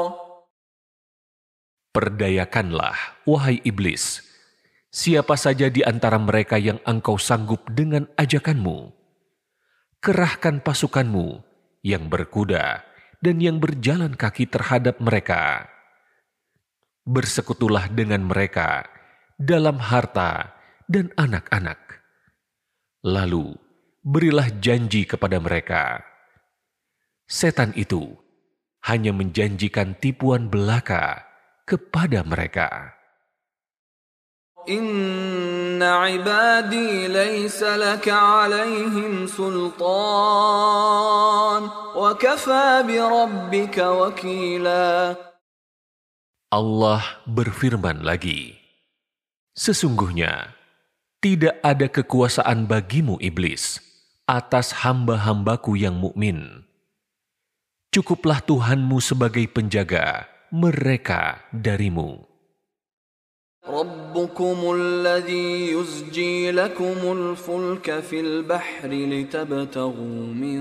Perdayakanlah, 1.91 3.27
wahai 3.27 3.59
iblis, 3.67 4.23
siapa 4.95 5.35
saja 5.35 5.67
di 5.67 5.83
antara 5.83 6.23
mereka 6.23 6.55
yang 6.55 6.79
engkau 6.87 7.19
sanggup 7.19 7.67
dengan 7.67 8.07
ajakanmu. 8.15 8.95
Kerahkan 9.99 10.63
pasukanmu 10.63 11.43
yang 11.83 12.07
berkuda 12.07 12.87
dan 13.19 13.43
yang 13.43 13.59
berjalan 13.59 14.15
kaki 14.15 14.47
terhadap 14.47 15.03
mereka. 15.03 15.67
Bersekutulah 17.03 17.91
dengan 17.91 18.23
mereka 18.23 18.94
dalam 19.36 19.80
harta 19.80 20.56
dan 20.88 21.12
anak-anak. 21.20 21.80
Lalu 23.06 23.54
berilah 24.02 24.50
janji 24.58 25.06
kepada 25.06 25.38
mereka. 25.38 26.02
Setan 27.26 27.74
itu 27.76 28.16
hanya 28.86 29.10
menjanjikan 29.10 29.98
tipuan 29.98 30.48
belaka 30.50 31.26
kepada 31.66 32.22
mereka. 32.22 32.94
Inna 34.66 36.10
ibadi 36.10 37.06
laysa 37.06 37.78
laka 37.78 38.50
alaihim 38.50 39.30
sultan 39.30 39.86
wa 41.94 42.12
kafa 42.18 42.82
bi 42.82 42.98
rabbika 42.98 43.94
wakila. 43.94 45.14
Allah 46.50 47.02
berfirman 47.30 48.02
lagi, 48.02 48.58
Sesungguhnya, 49.55 50.57
tidak 51.21 51.61
ada 51.61 51.87
kekuasaan 51.91 52.65
bagimu 52.65 53.21
iblis 53.21 53.83
atas 54.25 54.87
hamba-hambaku 54.87 55.77
yang 55.77 55.99
mukmin. 55.99 56.65
Cukuplah 57.91 58.39
Tuhanmu 58.41 59.03
sebagai 59.03 59.45
penjaga 59.51 60.31
mereka 60.55 61.43
darimu. 61.51 62.31
ربكم 63.61 64.59
الذي 64.75 65.73
يزجي 65.73 66.51
لكم 66.51 66.99
الفلك 67.13 68.01
في 68.01 68.21
البحر 68.21 68.89
لتبتغوا 68.89 70.21
من 70.33 70.61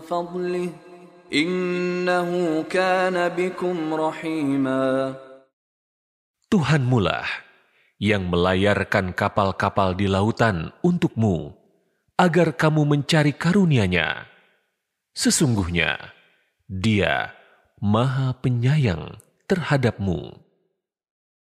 فضله 0.00 0.68
إنه 1.32 2.30
كان 2.70 3.28
بكم 3.28 3.94
رحيما 3.94 5.14
Tuhanmulah 6.50 7.43
yang 8.00 8.32
melayarkan 8.32 9.12
kapal-kapal 9.12 9.92
di 9.92 10.08
lautan 10.08 10.72
untukmu 10.80 11.52
agar 12.16 12.56
kamu 12.56 12.84
mencari 12.88 13.36
karunia-Nya. 13.36 14.24
Sesungguhnya, 15.12 16.12
Dia 16.64 17.36
Maha 17.80 18.36
Penyayang 18.40 19.20
terhadapmu. 19.48 20.48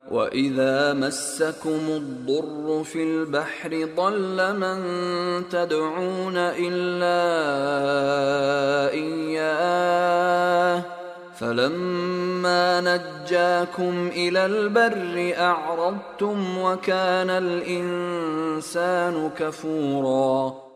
وإذا 0.06 0.94
مسكم 0.94 1.82
الضر 1.98 2.84
في 2.86 3.02
البحر 3.02 3.70
ضل 3.98 4.38
من 4.54 4.78
تدعون 5.50 6.36
إلا 6.38 7.22
إياه 8.94 10.82
فلما 11.40 12.80
نجاكم 12.80 13.94
إلى 14.08 14.42
البر 14.46 15.14
أعرضتم 15.36 16.36
وكان 16.58 17.30
الإنسان 17.30 19.14
كفورا 19.36 20.66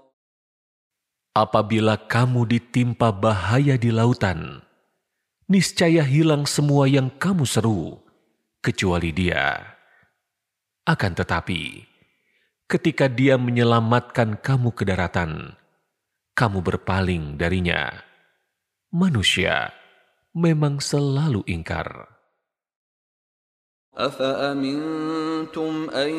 Apabila 1.30 1.94
kamu 1.94 2.42
ditimpa 2.42 3.14
bahaya 3.14 3.78
di 3.78 3.94
lautan, 3.94 4.66
niscaya 5.46 6.02
hilang 6.02 6.42
semua 6.42 6.90
yang 6.90 7.06
kamu 7.06 7.46
seru 7.46 8.02
kecuali 8.58 9.14
Dia. 9.14 9.62
Akan 10.82 11.14
tetapi, 11.14 11.86
ketika 12.66 13.06
Dia 13.06 13.38
menyelamatkan 13.38 14.42
kamu 14.42 14.74
ke 14.74 14.82
daratan, 14.82 15.54
kamu 16.34 16.66
berpaling 16.66 17.38
darinya. 17.38 17.94
Manusia 18.90 19.70
memang 20.36 20.80
selalu 20.80 21.44
ingkar. 21.46 22.08
أفأمنتم 23.90 25.90
أن 25.90 26.10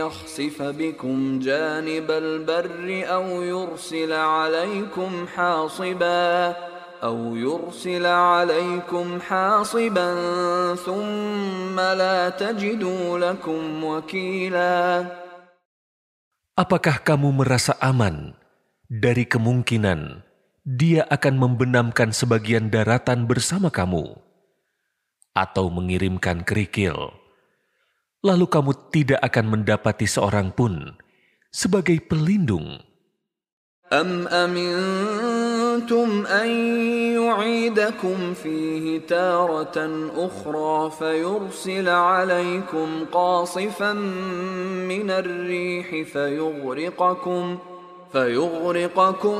يخسف 0.00 0.58
بكم 0.62 1.38
جانب 1.38 2.08
البر 2.10 2.88
أو 3.04 3.26
يرسل 3.42 4.12
عليكم 4.12 5.10
حاصباً 5.28 6.56
أو 7.02 7.36
يرسل 7.36 8.06
عليكم 8.06 9.20
حاصبا 9.20 10.10
ثم 10.74 11.76
لا 11.76 12.28
تجدوا 12.28 13.18
لكم 13.18 13.84
وكيلا 13.84 14.76
Apakah 16.56 17.04
kamu 17.04 17.44
merasa 17.44 17.76
aman 17.84 18.32
dari 18.88 19.28
kemungkinan 19.28 20.24
dia 20.66 21.06
akan 21.06 21.34
membenamkan 21.38 22.10
sebagian 22.10 22.68
daratan 22.72 23.30
bersama 23.30 23.70
kamu 23.70 24.18
atau 25.36 25.70
mengirimkan 25.70 26.42
kerikil, 26.42 27.14
lalu 28.24 28.46
kamu 28.50 28.72
tidak 28.90 29.20
akan 29.22 29.58
mendapati 29.58 30.10
seorang 30.10 30.50
pun 30.50 30.98
sebagai 31.54 32.02
pelindung? 32.02 32.82
أم 33.92 34.26
أمنتم 34.28 36.26
أن 36.26 36.48
يعيدكم 37.14 38.34
فيه 38.34 39.06
تارة 39.06 40.10
أخرى 40.16 40.90
فيرسل 40.90 41.88
عليكم 41.88 42.88
قاصفا 43.12 43.92
من 44.90 45.10
الريح 45.10 46.08
فيغرقكم 46.12 47.58
فيغرقكم 48.12 49.38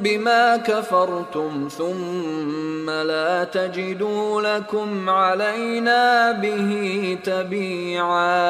بما 0.00 0.56
كفرتم 0.56 1.68
ثم 1.68 2.86
لا 2.90 3.44
تجدوا 3.44 4.28
لكم 4.40 4.88
علينا 5.10 6.32
به 6.32 6.70
تبيعا 7.24 8.48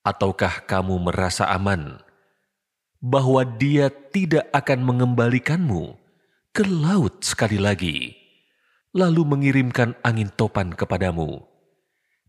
Ataukah 0.00 0.64
kamu 0.64 1.12
merasa 1.12 1.44
aman 1.52 2.00
bahwa 3.04 3.44
Dia 3.44 3.92
tidak 3.92 4.48
akan 4.48 4.80
mengembalikanmu 4.80 5.92
ke 6.56 6.64
laut 6.64 7.20
sekali 7.20 7.60
lagi, 7.60 8.16
lalu 8.96 9.28
mengirimkan 9.28 9.92
angin 10.00 10.32
topan 10.32 10.72
kepadamu 10.72 11.44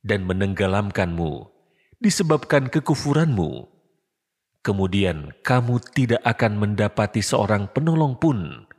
dan 0.04 0.28
menenggelamkanmu 0.28 1.48
disebabkan 2.04 2.68
kekufuranmu. 2.68 3.75
Kemudian 4.66 5.34
kamu 5.42 5.82
tidak 5.94 6.22
akan 6.22 6.62
mendapati 6.62 7.26
seorang 7.26 7.66
penolong 7.74 8.14
pun 8.14 8.70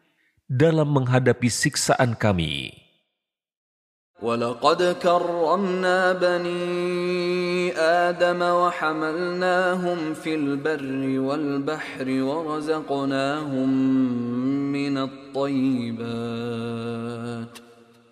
dalam 0.47 0.95
menghadapi 0.95 1.51
siksaan 1.51 2.15
kami. 2.15 2.83
ولقد 4.23 5.03
كرمنا 5.03 6.13
بني 6.13 7.75
آدم 7.75 8.43
وحملناهم 8.43 10.15
في 10.15 10.35
البر 10.35 11.19
والبحر 11.19 12.07
ورزقناهم 12.23 13.71
من 14.73 14.99
الطيبات 14.99 16.73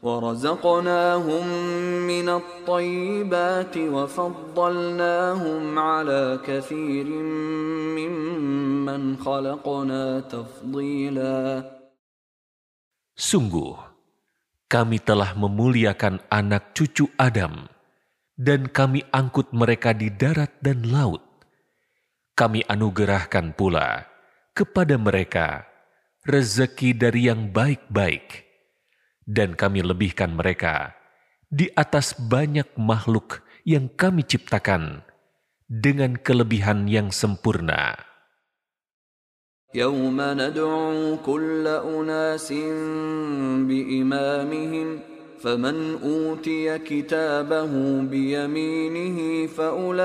ورزقناهم 0.05 1.47
من 2.09 2.29
الطيبات 2.29 3.75
وفضلناهم 3.77 5.63
على 5.79 6.41
كثير 6.41 7.07
ممن 8.01 9.03
خلقنا 9.21 10.05
تفضيلا 10.21 11.41
Sungguh, 13.21 13.77
kami 14.65 14.97
telah 14.97 15.37
memuliakan 15.37 16.25
anak 16.33 16.73
cucu 16.73 17.05
Adam, 17.21 17.69
dan 18.33 18.65
kami 18.73 19.05
angkut 19.13 19.53
mereka 19.53 19.93
di 19.93 20.09
darat 20.09 20.57
dan 20.65 20.89
laut. 20.89 21.21
Kami 22.33 22.65
anugerahkan 22.65 23.53
pula 23.53 24.09
kepada 24.57 24.97
mereka 24.97 25.69
rezeki 26.25 26.97
dari 26.97 27.29
yang 27.29 27.53
baik-baik, 27.53 28.44
dan 29.27 29.55
kami 29.55 29.85
lebihkan 29.85 30.35
mereka 30.35 30.97
di 31.51 31.67
atas 31.75 32.15
banyak 32.19 32.67
makhluk 32.79 33.43
yang 33.67 33.91
kami 33.91 34.23
ciptakan 34.23 35.03
dengan 35.67 36.19
kelebihan 36.19 36.87
yang 36.91 37.11
sempurna. 37.11 38.11
يوم 39.75 40.19
ندعو 40.19 41.17
كل 41.27 41.63
أناس 41.67 42.53
بإمامهم 43.71 44.99
فمن 45.43 45.99
أوتي 46.03 46.79
كتابه 46.79 48.01
بيمينه 48.03 49.47
فأولئك 49.47 49.97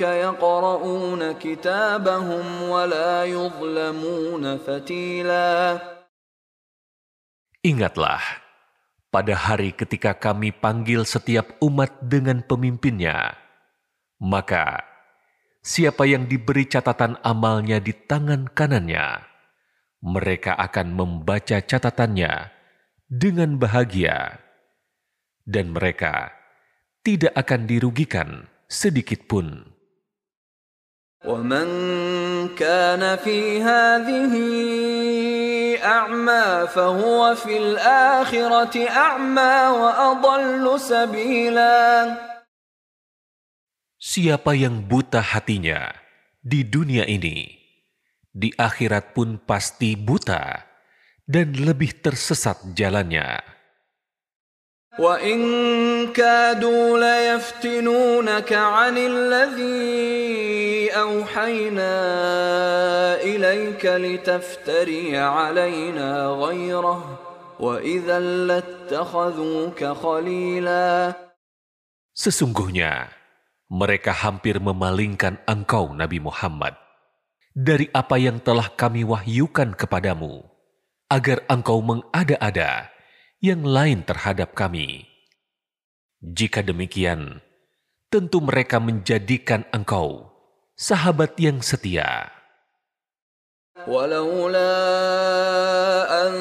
يقرؤون 0.00 1.32
كتابهم 1.32 2.62
ولا 2.62 3.24
يظلمون 3.24 4.56
فتيلا 4.56 5.78
Ingatlah, 7.59 8.23
pada 9.11 9.35
hari 9.35 9.75
ketika 9.75 10.15
kami 10.15 10.55
panggil 10.55 11.03
setiap 11.03 11.59
umat 11.59 11.91
dengan 11.99 12.39
pemimpinnya, 12.39 13.35
maka 14.15 14.87
siapa 15.59 16.07
yang 16.07 16.23
diberi 16.23 16.63
catatan 16.63 17.19
amalnya 17.19 17.83
di 17.83 17.91
tangan 17.91 18.47
kanannya, 18.47 19.27
mereka 19.99 20.55
akan 20.55 20.95
membaca 20.95 21.59
catatannya 21.59 22.47
dengan 23.11 23.59
bahagia, 23.59 24.39
dan 25.43 25.75
mereka 25.75 26.31
tidak 27.03 27.35
akan 27.35 27.67
dirugikan 27.67 28.47
sedikit 28.71 29.27
pun. 29.27 29.68
ومن 31.24 31.68
كان 32.52 33.16
في 33.16 33.62
هذه 33.64 34.34
أعمى 35.80 36.68
فهو 36.68 37.34
في 37.34 37.56
الآخرة 37.58 38.88
أعمى 38.88 39.56
وأضل 39.80 40.80
سبيلاً 40.80 42.34
Siapa 44.04 44.52
yang 44.52 44.84
buta 44.84 45.24
hatinya 45.24 45.88
di 46.44 46.60
dunia 46.60 47.08
ini, 47.08 47.48
di 48.28 48.52
akhirat 48.52 49.16
pun 49.16 49.40
pasti 49.40 49.96
buta 49.96 50.60
dan 51.24 51.56
lebih 51.56 52.04
tersesat 52.04 52.76
jalannya. 52.76 53.40
وَإِن 54.98 55.40
كَادُوا 56.14 56.86
لَيَفْتِنُونَكَ 56.98 58.52
عَنِ 58.52 58.94
الَّذِي 58.94 60.94
أَوْحَيْنَا 60.94 61.94
إِلَيْكَ 63.26 63.82
لِتَفْتَرِيَ 63.82 65.18
عَلَيْنَا 65.18 66.10
غَيْرَهُ 66.38 67.00
وَإِذًا 67.58 68.18
لَاتَّخَذُوكَ 68.20 69.80
خَلِيلًا 69.84 70.86
Sesungguhnya, 72.14 73.10
mereka 73.66 74.14
hampir 74.14 74.62
memalingkan 74.62 75.42
engkau 75.50 75.90
Nabi 75.90 76.22
Muhammad 76.22 76.78
dari 77.50 77.90
apa 77.90 78.14
yang 78.14 78.38
telah 78.38 78.70
kami 78.70 79.02
wahyukan 79.02 79.74
kepadamu, 79.74 80.46
agar 81.10 81.42
engkau 81.50 81.82
mengada-ada 81.82 82.87
yang 83.42 83.66
lain 83.66 84.06
terhadap 84.06 84.56
kami. 84.56 85.04
Jika 86.24 86.64
demikian, 86.64 87.44
tentu 88.08 88.40
mereka 88.40 88.80
menjadikan 88.80 89.68
engkau 89.74 90.32
sahabat 90.78 91.36
yang 91.36 91.60
setia. 91.60 92.34
ولولا 93.74 94.70
أن 96.06 96.32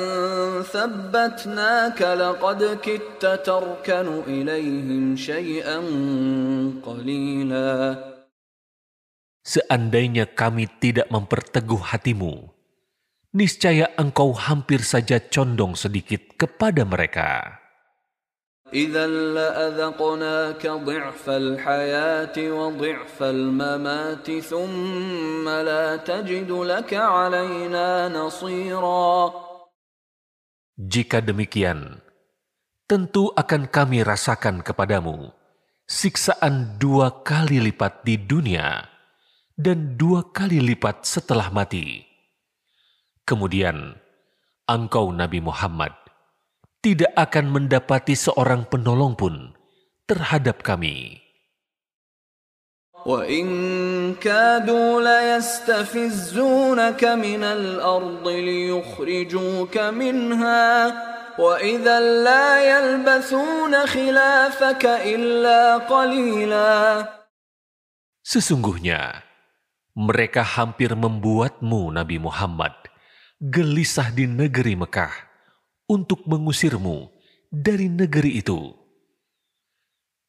ثبتناك 0.64 2.00
لقد 2.02 2.62
كدت 2.80 3.26
تركن 3.26 4.08
إليهم 4.30 5.16
شيئا 5.18 5.80
قليلا 6.86 7.74
Seandainya 9.44 10.24
kami 10.24 10.72
tidak 10.80 11.12
memperteguh 11.12 11.92
hatimu, 11.92 12.48
niscaya 13.35 13.93
engkau 14.01 14.33
hampir 14.33 14.81
saja 14.81 15.21
condong 15.21 15.77
sedikit 15.77 16.37
kepada 16.41 16.85
mereka. 16.85 17.61
Jika 30.79 31.19
demikian, 31.25 31.81
tentu 32.85 33.33
akan 33.33 33.63
kami 33.73 34.05
rasakan 34.05 34.61
kepadamu 34.61 35.33
siksaan 35.89 36.77
dua 36.77 37.25
kali 37.25 37.65
lipat 37.65 38.05
di 38.05 38.21
dunia 38.21 38.85
dan 39.57 39.97
dua 39.97 40.29
kali 40.37 40.61
lipat 40.61 41.09
setelah 41.09 41.49
mati. 41.49 42.08
Kemudian, 43.28 43.96
engkau 44.68 45.16
Nabi 45.16 45.40
Muhammad 45.40 45.96
tidak 46.84 47.16
akan 47.16 47.48
mendapati 47.48 48.20
seorang 48.20 48.68
penolong 48.68 49.16
pun 49.16 49.56
terhadap 50.04 50.64
kami. 50.64 51.24
وإن 53.04 53.46
كادوا 54.16 54.92
ليستفزونك 55.04 57.04
من 57.04 57.44
الأرض 57.44 58.28
ليخرجوك 58.28 59.78
منها 59.78 60.68
وإذا 61.40 62.00
لا 62.00 62.48
يلبثون 62.64 63.74
خلافك 63.88 64.84
إلا 64.86 65.84
قليلا 65.84 66.80
Sesungguhnya, 68.24 69.20
mereka 70.00 70.48
hampir 70.48 70.96
membuatmu, 70.96 71.92
Nabi 71.92 72.24
Muhammad, 72.24 72.72
gelisah 73.38 74.14
di 74.16 74.24
negeri 74.30 74.80
Mekah 74.80 75.14
untuk 75.92 76.24
mengusirmu 76.24 77.12
dari 77.52 77.92
negeri 77.92 78.40
itu. 78.40 78.72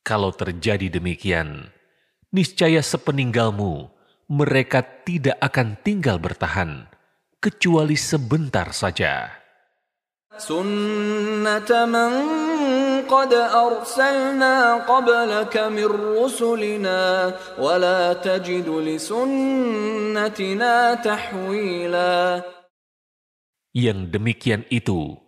Kalau 0.04 0.34
terjadi 0.36 0.92
demikian, 0.92 1.72
niscaya 2.34 2.84
sepeninggalmu 2.84 3.88
mereka 4.28 4.84
tidak 5.06 5.40
akan 5.40 5.80
tinggal 5.80 6.20
bertahan 6.20 6.90
kecuali 7.40 7.96
sebentar 7.96 8.72
saja. 8.76 9.44
سنة 10.34 11.70
من 11.86 12.12
قد 13.06 13.32
أرسلنا 13.34 14.74
قبلك 14.74 15.56
من 15.56 15.86
رسلنا 16.18 17.34
ولا 17.58 18.12
تجد 18.12 18.68
لسنتنا 18.68 19.54
تحويلا 20.94 22.42
Yang 23.78 24.14
demikian 24.14 24.62
itu 24.70 25.18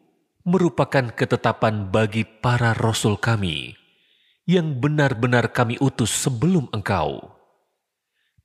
merupakan 0.47 1.11
ketetapan 1.11 1.91
bagi 1.91 2.22
para 2.22 2.70
rasul 2.79 3.18
kami 3.18 3.74
yang 4.47 4.79
benar-benar 4.79 5.51
kami 5.51 5.74
utus 5.83 6.14
sebelum 6.14 6.70
engkau. 6.70 7.35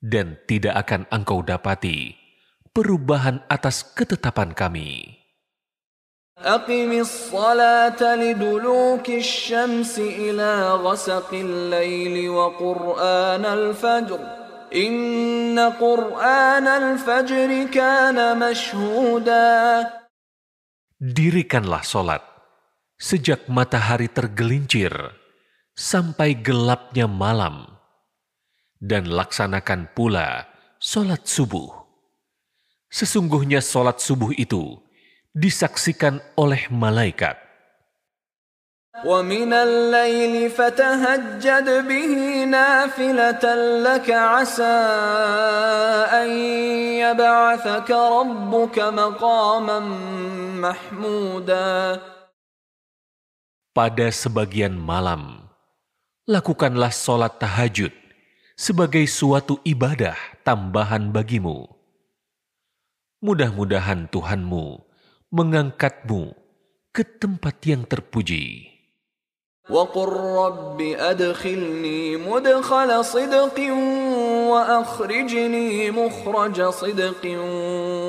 Dan 0.02 0.34
tidak 0.50 0.82
akan 0.82 1.06
engkau 1.14 1.46
dapati 1.46 2.18
perubahan 2.74 3.46
atas 3.46 3.86
ketetapan 3.94 4.50
kami. 4.50 5.22
أقم 6.42 6.92
الصلاة 6.92 8.02
لدلوك 8.02 9.08
الشمس 9.08 9.98
إلى 9.98 10.74
غسق 10.74 11.30
الليل 11.34 12.28
وقرآن 12.28 13.44
الفجر 13.44 14.20
Dirikanlah 20.99 21.87
solat 21.87 22.19
sejak 22.99 23.47
matahari 23.47 24.11
tergelincir 24.11 24.91
sampai 25.71 26.35
gelapnya 26.35 27.07
malam 27.07 27.63
dan 28.83 29.07
laksanakan 29.07 29.87
pula 29.95 30.51
solat 30.83 31.23
subuh. 31.23 31.71
Sesungguhnya 32.91 33.63
solat 33.63 34.03
subuh 34.03 34.35
itu 34.35 34.83
disaksikan 35.31 36.19
oleh 36.35 36.67
malaikat 36.67 37.46
ومن 39.02 39.50
الليل 39.52 40.50
فتهجد 40.52 41.68
به 41.88 42.14
نافلة 42.44 43.44
لك 43.80 44.08
عسى 44.10 44.78
أن 46.12 46.28
يبعثك 47.00 47.90
ربك 47.90 48.76
مقاما 48.78 49.78
محمودا 50.60 51.72
Pada 53.72 54.12
sebagian 54.12 54.76
malam, 54.76 55.48
lakukanlah 56.28 56.92
solat 56.92 57.40
tahajud 57.40 57.88
sebagai 58.52 59.08
suatu 59.08 59.56
ibadah 59.64 60.12
tambahan 60.44 61.08
bagimu. 61.08 61.72
Mudah-mudahan 63.24 64.12
Tuhanmu 64.12 64.84
mengangkatmu 65.32 66.36
ke 66.92 67.00
tempat 67.16 67.64
yang 67.64 67.88
terpuji. 67.88 68.72
وقل 69.70 70.10
رب 70.36 70.80
أدخلني 70.80 72.16
مدخل 72.16 73.04
صدق 73.04 73.58
وأخرجني 74.50 75.90
مخرج 75.90 76.62
صدق 76.62 77.22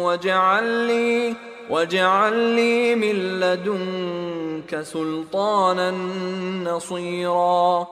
واجعل 0.05 0.65
لي 0.87 1.35
واجعل 1.69 2.35
لي 2.55 2.95
من 2.95 3.15
لدنك 3.39 4.81
سلطانا 4.81 5.91
نصيرا 6.65 7.87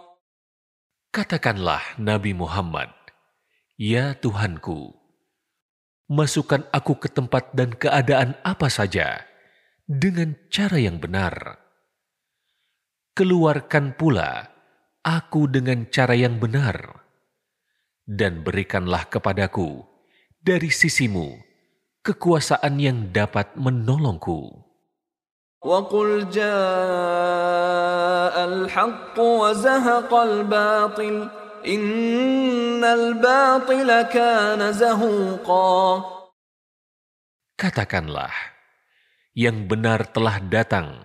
Katakanlah 1.12 2.00
Nabi 2.00 2.32
Muhammad, 2.32 2.88
Ya 3.76 4.16
Tuhanku, 4.16 4.96
masukkan 6.08 6.64
aku 6.72 7.04
ke 7.04 7.12
tempat 7.12 7.52
dan 7.52 7.76
keadaan 7.76 8.40
apa 8.48 8.72
saja 8.72 9.20
dengan 9.84 10.40
cara 10.48 10.80
yang 10.80 11.04
benar. 11.04 11.60
Keluarkan 13.16 14.00
pula 14.00 14.48
aku 15.04 15.52
dengan 15.52 15.84
cara 15.92 16.16
yang 16.16 16.40
benar, 16.40 17.04
dan 18.08 18.42
berikanlah 18.42 19.06
kepadaku 19.12 19.84
dari 20.40 20.72
sisimu 20.72 21.36
kekuasaan 22.02 22.80
yang 22.82 23.12
dapat 23.12 23.54
menolongku. 23.60 24.72
وقل 25.62 26.34
جاء 26.34 26.46
الحق 28.34 29.14
وزهق 29.20 30.14
الباطل 30.14 31.16
إن 31.62 32.82
الباطل 32.82 33.90
كان 34.10 34.74
زهوقا 34.74 35.78
Katakanlah, 37.62 38.34
yang 39.38 39.70
benar 39.70 40.10
telah 40.10 40.42
datang 40.42 41.05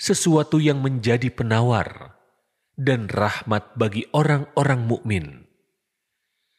sesuatu 0.00 0.60
yang 0.60 0.84
menjadi 0.84 1.32
penawar 1.32 2.16
dan 2.76 3.08
rahmat 3.08 3.72
bagi 3.74 4.04
orang-orang 4.12 4.84
mukmin. 4.84 5.26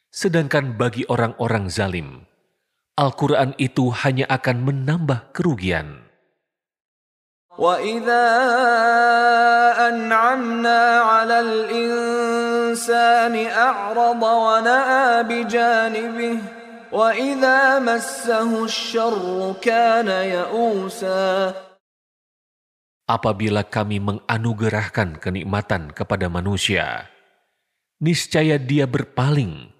Sedangkan 0.09 0.73
bagi 0.73 1.05
orang-orang 1.05 1.69
zalim, 1.69 2.25
Al-Quran 2.97 3.53
itu 3.61 3.93
hanya 3.93 4.25
akan 4.25 4.65
menambah 4.65 5.29
kerugian. 5.33 6.07
وإذا 7.57 8.29
أنعمنا 9.89 10.81
على 11.01 11.39
الإنسان 11.39 13.33
أعرض 13.33 14.23
ونأى 14.23 15.23
بجانبه 15.23 16.37
وإذا 16.91 17.79
مسه 17.79 18.63
الشر 18.63 19.53
كان 19.61 20.07
يئوسا 20.07 21.53
Apabila 23.08 23.66
kami 23.66 23.98
menganugerahkan 23.98 25.18
kenikmatan 25.18 25.90
kepada 25.90 26.30
manusia, 26.30 27.10
niscaya 27.98 28.62
dia 28.62 28.86
berpaling 28.86 29.74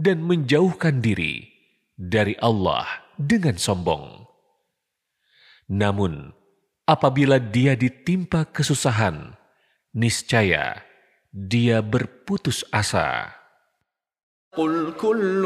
dan 0.00 0.24
menjauhkan 0.24 1.04
diri 1.04 1.52
dari 1.94 2.32
Allah 2.40 2.88
dengan 3.20 3.60
sombong. 3.60 4.24
Namun, 5.68 6.32
apabila 6.88 7.36
dia 7.36 7.76
ditimpa 7.76 8.48
kesusahan, 8.48 9.36
niscaya 9.92 10.80
dia 11.32 11.80
berputus 11.84 12.64
asa. 12.72 13.36
قل 14.57 14.97
كل 14.97 15.43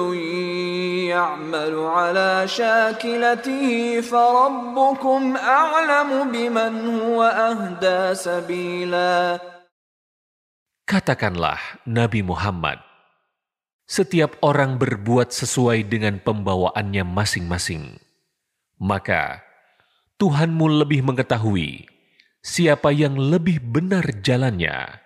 يعمل 1.12 1.76
على 1.76 2.48
شاكلته 2.48 3.68
فربكم 4.02 5.22
أعلم 5.36 6.10
بمن 6.32 6.74
هو 7.02 7.20
أهدى 7.24 8.16
سبيلا 8.16 9.40
Katakanlah 10.92 11.80
Nabi 11.88 12.20
Muhammad, 12.20 12.84
setiap 13.88 14.36
orang 14.44 14.76
berbuat 14.76 15.32
sesuai 15.32 15.88
dengan 15.88 16.20
pembawaannya 16.20 17.08
masing-masing. 17.08 17.96
Maka 18.76 19.40
Tuhanmu 20.20 20.84
lebih 20.84 21.00
mengetahui 21.08 21.88
siapa 22.44 22.92
yang 22.92 23.16
lebih 23.16 23.64
benar 23.64 24.04
jalannya. 24.20 25.00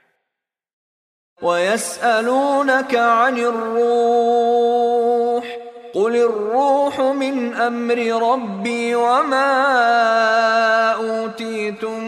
ويسألونك 1.46 2.96
عن 2.96 3.36
الروح 3.38 4.96
قل 5.94 6.14
الروح 6.16 6.96
من 7.00 7.54
أمر 7.54 8.00
ربي 8.34 8.96
وما 8.96 9.52
أوتيتم 10.96 12.00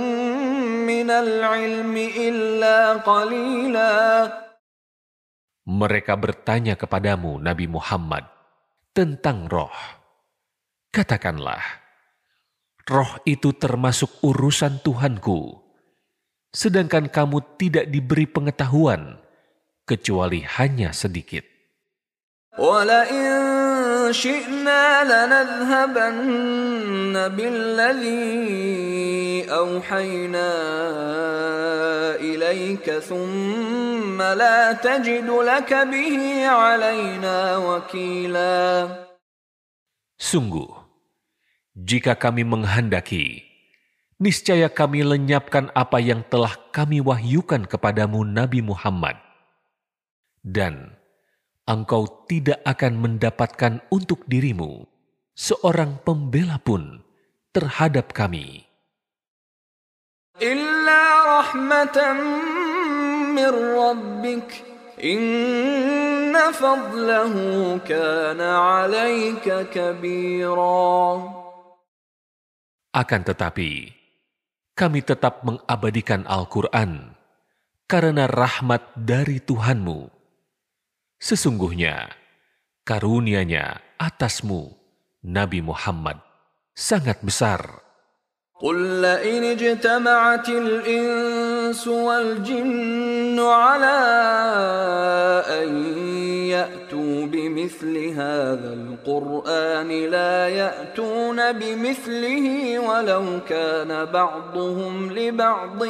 من 0.87 1.07
العلم 1.11 1.95
إلا 1.97 2.77
قليلا 3.03 3.95
Mereka 5.67 6.15
bertanya 6.15 6.79
kepadamu, 6.79 7.43
Nabi 7.43 7.67
Muhammad, 7.67 8.23
tentang 8.95 9.51
roh. 9.51 9.75
Katakanlah, 10.95 11.59
roh 12.87 13.19
itu 13.27 13.51
termasuk 13.51 14.23
urusan 14.23 14.79
Tuhanku, 14.79 15.59
sedangkan 16.55 17.11
kamu 17.11 17.59
tidak 17.59 17.91
diberi 17.91 18.23
pengetahuan 18.31 19.20
kecuali 19.91 20.43
hanya 20.43 20.91
sedikit. 20.91 21.47
ولئن 22.57 23.29
شئنا 24.11 24.83
لنذهبن 25.05 27.13
بالذي 27.37 28.25
أوحينا 29.45 30.51
إليك 32.17 32.91
ثم 32.91 34.21
لا 34.21 34.73
تجد 34.73 35.29
لك 35.29 35.73
به 35.73 36.47
علينا 36.49 37.57
وكيلا 37.57 38.87
Sungguh, 40.17 40.73
jika 41.77 42.17
kami 42.17 42.41
menghendaki, 42.41 43.45
niscaya 44.17 44.65
kami 44.65 45.05
lenyapkan 45.05 45.69
apa 45.77 46.01
yang 46.01 46.25
telah 46.25 46.57
kami 46.73 47.05
wahyukan 47.05 47.69
kepadamu 47.69 48.25
Nabi 48.25 48.65
Muhammad. 48.65 49.27
dan 50.42 50.98
engkau 51.64 52.26
tidak 52.26 52.58
akan 52.66 52.98
mendapatkan 52.98 53.78
untuk 53.88 54.26
dirimu 54.26 54.84
seorang 55.32 56.02
pembela 56.02 56.58
pun 56.60 57.00
terhadap 57.54 58.10
kami. 58.12 58.66
Akan 72.92 73.24
tetapi, 73.24 73.88
kami 74.76 75.00
tetap 75.00 75.40
mengabadikan 75.46 76.28
Al-Quran 76.28 77.16
karena 77.88 78.24
rahmat 78.28 78.92
dari 78.96 79.40
Tuhanmu 79.40 80.21
Sesungguhnya, 81.21 82.13
karunia-Nya 82.85 83.97
atasmu, 83.97 84.69
Nabi 85.25 85.65
Muhammad, 85.65 86.21
sangat 86.77 87.25
besar. 87.25 87.87
قل 88.57 89.01
لئن 89.01 89.43
اجتمعت 89.43 90.49
الإنس 90.49 91.87
والجن 91.87 93.39
على 93.39 93.99
أن 95.45 95.69
يأتوا 96.49 97.25
بمثل 97.25 97.93
هذا 98.17 98.73
القرآن 98.73 99.89
لا 100.09 100.49
يأتون 100.49 101.51
بمثله 101.51 102.79
ولو 102.79 103.39
كان 103.49 104.05
بعضهم 104.05 105.11
لبعض 105.13 105.83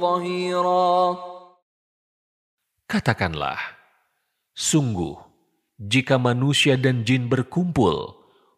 ظهيرا 0.00 1.16
Katakanlah, 2.88 3.60
sungguh, 4.53 5.17
jika 5.81 6.21
manusia 6.21 6.77
dan 6.77 7.01
jin 7.03 7.27
berkumpul 7.27 8.13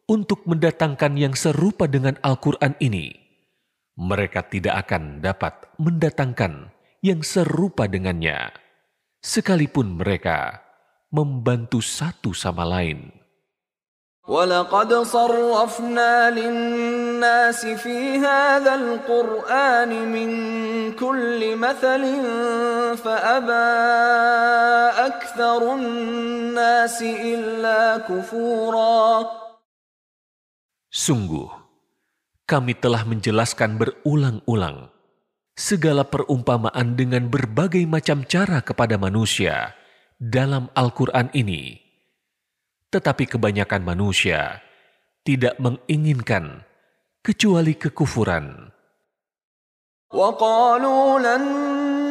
untuk 0.05 0.45
mendatangkan 0.45 1.17
yang 1.17 1.33
serupa 1.33 1.89
dengan 1.89 2.19
Al-Quran 2.21 2.75
ini, 2.83 3.15
mereka 3.95 4.43
tidak 4.45 4.87
akan 4.87 5.23
dapat 5.23 5.71
mendatangkan 5.79 6.69
yang 6.99 7.23
serupa 7.23 7.87
dengannya, 7.87 8.51
sekalipun 9.23 9.97
mereka 9.97 10.61
membantu 11.09 11.79
satu 11.79 12.35
sama 12.35 12.67
lain. 12.67 13.24
ولقد 14.30 14.94
صرفنا 14.94 16.30
للناس 16.30 17.66
في 17.82 18.22
هذا 18.22 18.74
القرآن 18.74 19.90
من 19.90 20.30
كل 20.94 21.40
مثل 21.56 22.02
فأبى 22.94 23.70
أكثر 25.10 25.60
الناس 25.74 26.98
إلا 27.02 28.06
كفورا 28.06 29.02
Sungguh, 30.90 31.46
kami 32.50 32.74
telah 32.74 33.06
menjelaskan 33.06 33.78
berulang-ulang 33.78 34.90
segala 35.54 36.02
perumpamaan 36.02 36.98
dengan 36.98 37.30
berbagai 37.30 37.86
macam 37.86 38.26
cara 38.26 38.58
kepada 38.58 38.98
manusia 38.98 39.70
dalam 40.18 40.66
Al-Quran 40.74 41.30
ini. 41.30 41.83
Tetapi 42.94 43.30
kebanyakan 43.30 43.86
manusia 43.86 44.58
tidak 45.22 45.54
menginginkan 45.62 46.66
kecuali 47.22 47.78
kekufuran. 47.78 48.74
وقالوا 50.10 51.22
لن 51.22 51.44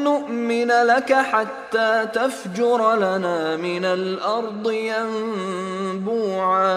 نؤمن 0.07 0.71
لك 0.71 1.11
حتى 1.11 1.91
تفجر 2.15 2.79
لنا 2.95 3.59
من 3.59 3.83
الأرض 3.85 4.65
ينبوعا 4.71 6.75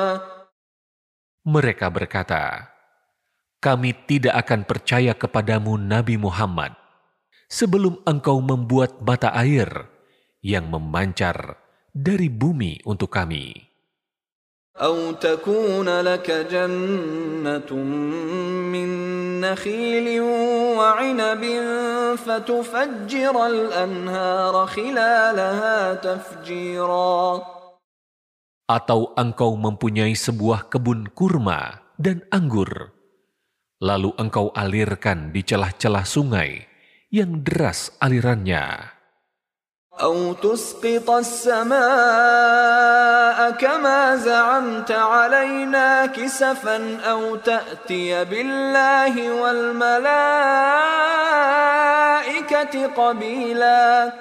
Mereka 1.43 1.91
berkata, 1.91 2.70
"Kami 3.62 3.91
tidak 4.07 4.35
akan 4.47 4.62
percaya 4.62 5.14
kepadamu, 5.14 5.74
Nabi 5.74 6.14
Muhammad, 6.18 6.74
sebelum 7.51 7.99
engkau 8.07 8.39
membuat 8.39 9.03
mata 9.03 9.35
air 9.35 9.91
yang 10.43 10.70
memancar 10.70 11.59
dari 11.91 12.30
bumi 12.30 12.78
untuk 12.87 13.11
kami." 13.14 13.66
أو 14.83 15.12
تكون 15.12 15.89
لك 16.01 16.30
جنة 16.51 17.70
من 18.72 18.91
نخيل 19.41 20.20
وعنب 20.78 21.43
فتفجر 22.16 23.47
الأنهار 23.47 24.55
خلالها 24.66 25.95
تفجيرا 25.95 27.20
Atau 28.72 29.12
engkau 29.20 29.53
mempunyai 29.53 30.16
sebuah 30.16 30.72
kebun 30.72 31.12
kurma 31.12 31.85
dan 32.01 32.24
anggur, 32.33 32.95
lalu 33.85 34.16
engkau 34.16 34.49
alirkan 34.57 35.28
di 35.28 35.45
celah-celah 35.45 36.09
sungai 36.09 36.64
yang 37.12 37.45
deras 37.45 37.93
alirannya. 38.01 38.95
أو 40.03 40.35
تسقط 40.35 41.07
السماء 41.11 41.80
كما 43.55 44.16
زعمت 44.16 44.91
علينا 44.91 46.07
كسفا 46.07 46.99
أو 47.07 47.37
تأتي 47.37 48.24
بالله 48.24 49.14
والملائكة 49.43 50.07
قبيلا 52.97 54.12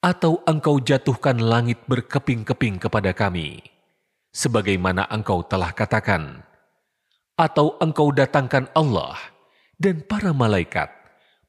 Atau 0.00 0.40
engkau 0.48 0.80
jatuhkan 0.80 1.36
langit 1.44 1.76
berkeping-keping 1.84 2.80
kepada 2.80 3.12
kami, 3.12 3.60
sebagaimana 4.32 5.04
engkau 5.12 5.44
telah 5.44 5.76
katakan, 5.76 6.40
atau 7.36 7.76
engkau 7.84 8.08
datangkan 8.08 8.64
Allah 8.72 9.20
dan 9.76 10.00
para 10.00 10.32
malaikat 10.32 10.88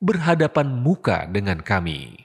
berhadapan 0.04 0.68
muka 0.68 1.32
dengan 1.32 1.64
kami. 1.64 2.25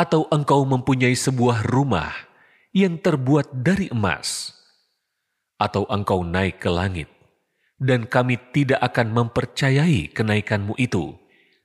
Atau 0.00 0.24
engkau 0.32 0.64
mempunyai 0.64 1.12
sebuah 1.12 1.68
rumah 1.68 2.08
yang 2.72 2.96
terbuat 2.96 3.52
dari 3.52 3.92
emas, 3.92 4.56
atau 5.60 5.84
engkau 5.92 6.24
naik 6.24 6.56
ke 6.56 6.72
langit, 6.72 7.12
dan 7.76 8.08
kami 8.08 8.40
tidak 8.56 8.80
akan 8.80 9.12
mempercayai 9.12 10.08
kenaikanmu 10.08 10.72
itu 10.80 11.12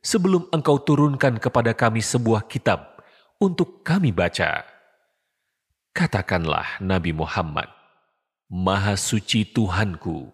sebelum 0.04 0.52
engkau 0.52 0.84
turunkan 0.84 1.40
kepada 1.40 1.72
kami 1.72 2.04
sebuah 2.04 2.44
kitab 2.52 3.00
untuk 3.40 3.88
kami 3.88 4.12
baca. 4.12 4.68
Katakanlah 5.96 6.84
Nabi 6.84 7.16
Muhammad, 7.16 7.72
Maha 8.52 9.00
suci 9.00 9.48
Tuhanku, 9.48 10.28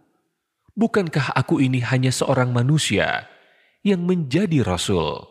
bukankah 0.74 1.38
aku 1.38 1.62
ini 1.62 1.86
hanya 1.86 2.10
seorang 2.10 2.50
manusia 2.50 3.30
yang 3.86 4.02
menjadi 4.10 4.66
Rasul? 4.66 5.31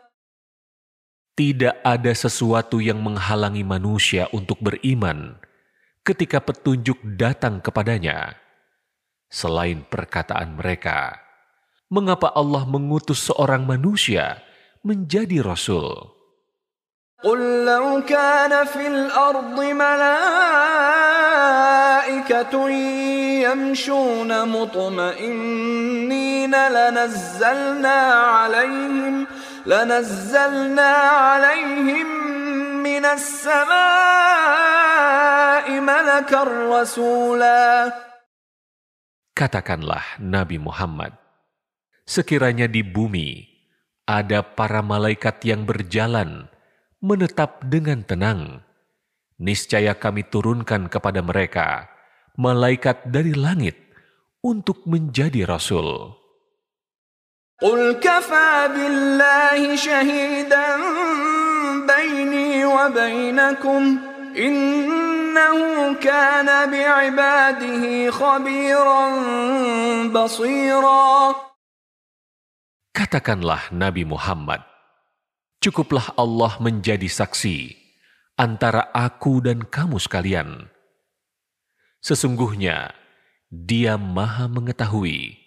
Tidak 1.40 1.84
ada 1.84 2.12
sesuatu 2.16 2.80
yang 2.80 3.04
menghalangi 3.04 3.60
manusia 3.60 4.24
untuk 4.32 4.56
beriman 4.64 5.36
ketika 6.06 6.38
petunjuk 6.38 7.02
datang 7.18 7.58
kepadanya, 7.58 8.38
selain 9.26 9.82
perkataan 9.84 10.54
mereka. 10.54 11.18
Mengapa 11.90 12.30
Allah 12.32 12.64
mengutus 12.64 13.26
seorang 13.26 13.66
manusia 13.66 14.38
menjadi 14.86 15.42
rasul? 15.42 16.14
قل 17.24 17.64
لو 17.64 18.04
كان 18.04 18.64
في 18.64 18.86
الأرض 18.86 19.60
ملائكة 19.60 20.00
يمشون 23.40 24.48
مطمئنين 24.48 26.54
لنزلنا 26.68 28.12
عليهم 28.12 29.26
لنزلنا 29.66 30.92
عليهم 31.30 32.08
من 32.82 33.04
السماء 33.04 33.66
ملكا 35.80 36.42
رسولا 36.72 37.92
Katakanlah 39.36 40.16
Nabi 40.16 40.56
Muhammad, 40.56 41.12
sekiranya 42.08 42.64
di 42.64 42.80
bumi 42.80 43.44
ada 44.08 44.40
para 44.40 44.80
malaikat 44.80 45.44
yang 45.44 45.68
berjalan 45.68 46.48
menetap 47.04 47.60
dengan 47.68 48.00
tenang, 48.00 48.64
niscaya 49.36 49.92
kami 49.92 50.24
turunkan 50.24 50.88
kepada 50.88 51.20
mereka 51.20 51.92
malaikat 52.40 53.08
dari 53.08 53.36
langit 53.36 53.76
untuk 54.40 54.84
menjadi 54.88 55.48
rasul. 55.48 56.16
قل 57.62 57.92
كفى 58.04 58.68
بالله 58.74 59.76
شهيدا 59.76 60.68
بيني 61.88 62.64
وبينكم 62.64 63.82
إنه 64.36 65.58
كان 65.94 66.48
بعباده 66.70 68.10
خبيرا 68.10 69.04
بصيرا 70.12 71.36
Katakanlah 72.96 73.68
Nabi 73.76 74.08
Muhammad, 74.08 74.64
cukuplah 75.60 76.16
Allah 76.16 76.56
menjadi 76.64 77.04
saksi 77.04 77.76
antara 78.40 78.88
aku 78.92 79.44
dan 79.44 79.68
kamu 79.68 80.00
sekalian. 80.00 80.64
Sesungguhnya, 82.00 82.96
Dia 83.52 84.00
Maha 84.00 84.48
Mengetahui, 84.48 85.39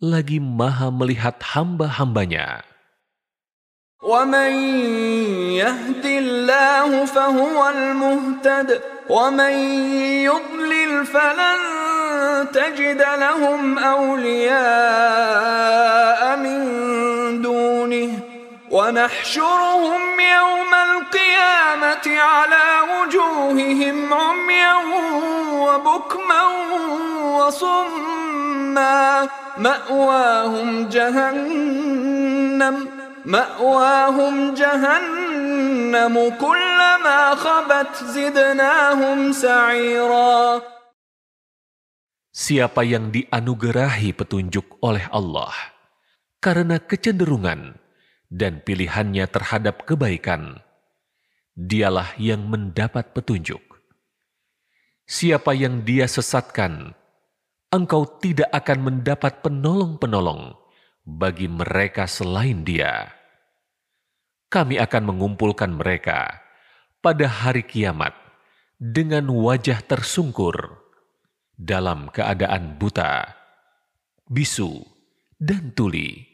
lagi 0.00 0.40
Maha 0.40 0.88
melihat 0.88 1.36
hamba-hambanya. 1.44 2.64
ومن 4.00 4.52
يهد 5.60 6.04
الله 6.04 7.04
فهو 7.04 7.68
المهتد 7.68 8.80
ومن 9.10 9.52
يضلل 10.24 11.06
فلن 11.06 11.58
تجد 12.52 12.96
لهم 12.96 13.78
أولياء 13.78 14.60
من 16.36 16.60
دونه 17.42 18.18
ونحشرهم 18.70 20.20
يوم 20.20 20.74
القيامة 20.74 22.20
على 22.20 22.66
وجوههم 22.92 24.14
عميا 24.14 24.74
وبكما 25.52 26.42
وصما 27.36 29.28
مأواهم 29.59 30.89
جهنم 30.89 32.75
مأواهم 33.25 34.53
جهنم 34.53 36.15
كلما 36.39 37.19
خبت 37.35 37.93
زدناهم 38.03 39.31
سعيرا 39.31 40.61
Siapa 42.35 42.83
yang 42.83 43.15
dianugerahi 43.15 44.11
petunjuk 44.11 44.83
oleh 44.83 45.07
Allah 45.07 45.55
karena 46.43 46.83
kecenderungan 46.83 47.79
dan 48.27 48.59
pilihannya 48.59 49.23
terhadap 49.31 49.87
kebaikan, 49.87 50.59
dialah 51.55 52.11
yang 52.19 52.43
mendapat 52.43 53.15
petunjuk. 53.15 53.63
Siapa 55.07 55.55
yang 55.55 55.87
dia 55.87 56.11
sesatkan, 56.11 56.91
engkau 57.70 58.02
tidak 58.18 58.50
akan 58.50 58.78
mendapat 58.82 59.46
penolong-penolong 59.46 60.58
bagi 61.06 61.46
mereka 61.46 62.10
selain 62.10 62.66
dia. 62.66 63.14
Kami 64.50 64.82
akan 64.82 65.14
mengumpulkan 65.14 65.70
mereka 65.78 66.42
pada 66.98 67.30
hari 67.30 67.62
kiamat 67.62 68.10
dengan 68.74 69.30
wajah 69.30 69.78
tersungkur 69.86 70.82
dalam 71.54 72.10
keadaan 72.10 72.74
buta, 72.74 73.30
bisu, 74.26 74.82
dan 75.38 75.70
tuli. 75.70 76.26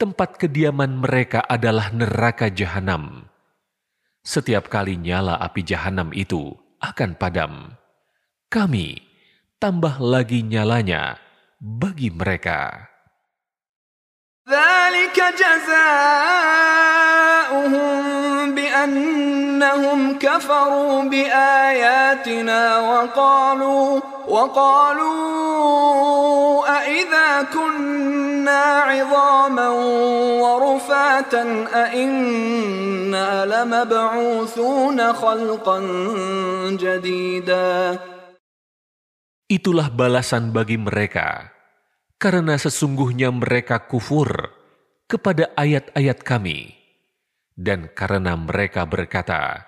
Tempat 0.00 0.40
kediaman 0.40 1.04
mereka 1.04 1.44
adalah 1.44 1.92
neraka 1.92 2.48
jahanam. 2.48 3.28
Setiap 4.24 4.72
kali 4.72 4.96
nyala 4.96 5.36
api 5.36 5.60
jahanam 5.60 6.12
itu 6.16 6.56
akan 6.80 7.16
padam, 7.16 7.76
kami 8.48 9.05
tambah 9.61 10.01
lagi 10.01 10.41
nyalanya 10.41 11.17
bagi 11.61 12.09
mereka. 12.09 12.91
ذلك 14.49 15.17
جزاؤهم 15.39 16.11
بأنهم 18.55 20.17
كفروا 20.19 21.03
بآياتنا 21.03 22.79
وقالوا 22.79 23.99
وقالوا 24.27 25.71
أإذا 26.77 27.47
كنا 27.53 28.61
عظاما 28.61 29.69
ورفاتا 30.41 31.65
أإنا 31.73 33.45
لمبعوثون 33.45 35.13
خلقا 35.13 35.79
جديدا 36.71 37.99
Itulah 39.46 39.94
balasan 39.94 40.50
bagi 40.50 40.74
mereka 40.74 41.54
karena 42.18 42.58
sesungguhnya 42.58 43.30
mereka 43.30 43.78
kufur 43.86 44.50
kepada 45.06 45.54
ayat-ayat 45.54 46.18
kami, 46.26 46.74
dan 47.54 47.86
karena 47.94 48.34
mereka 48.34 48.82
berkata, 48.82 49.62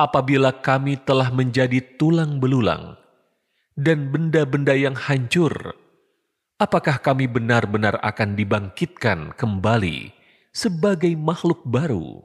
"Apabila 0.00 0.64
kami 0.64 0.96
telah 0.96 1.28
menjadi 1.28 1.84
tulang 2.00 2.40
belulang 2.40 2.96
dan 3.76 4.08
benda-benda 4.08 4.72
yang 4.72 4.96
hancur, 4.96 5.76
apakah 6.56 6.96
kami 6.96 7.28
benar-benar 7.28 8.00
akan 8.00 8.32
dibangkitkan 8.32 9.36
kembali 9.36 10.08
sebagai 10.56 11.12
makhluk 11.20 11.60
baru?" 11.68 12.24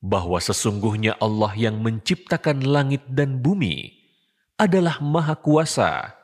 bahwa 0.00 0.40
sesungguhnya 0.40 1.16
Allah 1.20 1.52
yang 1.56 1.84
menciptakan 1.84 2.64
langit 2.64 3.04
dan 3.08 3.44
bumi 3.44 3.92
adalah 4.56 5.00
Maha 5.00 5.36
Kuasa, 5.36 6.16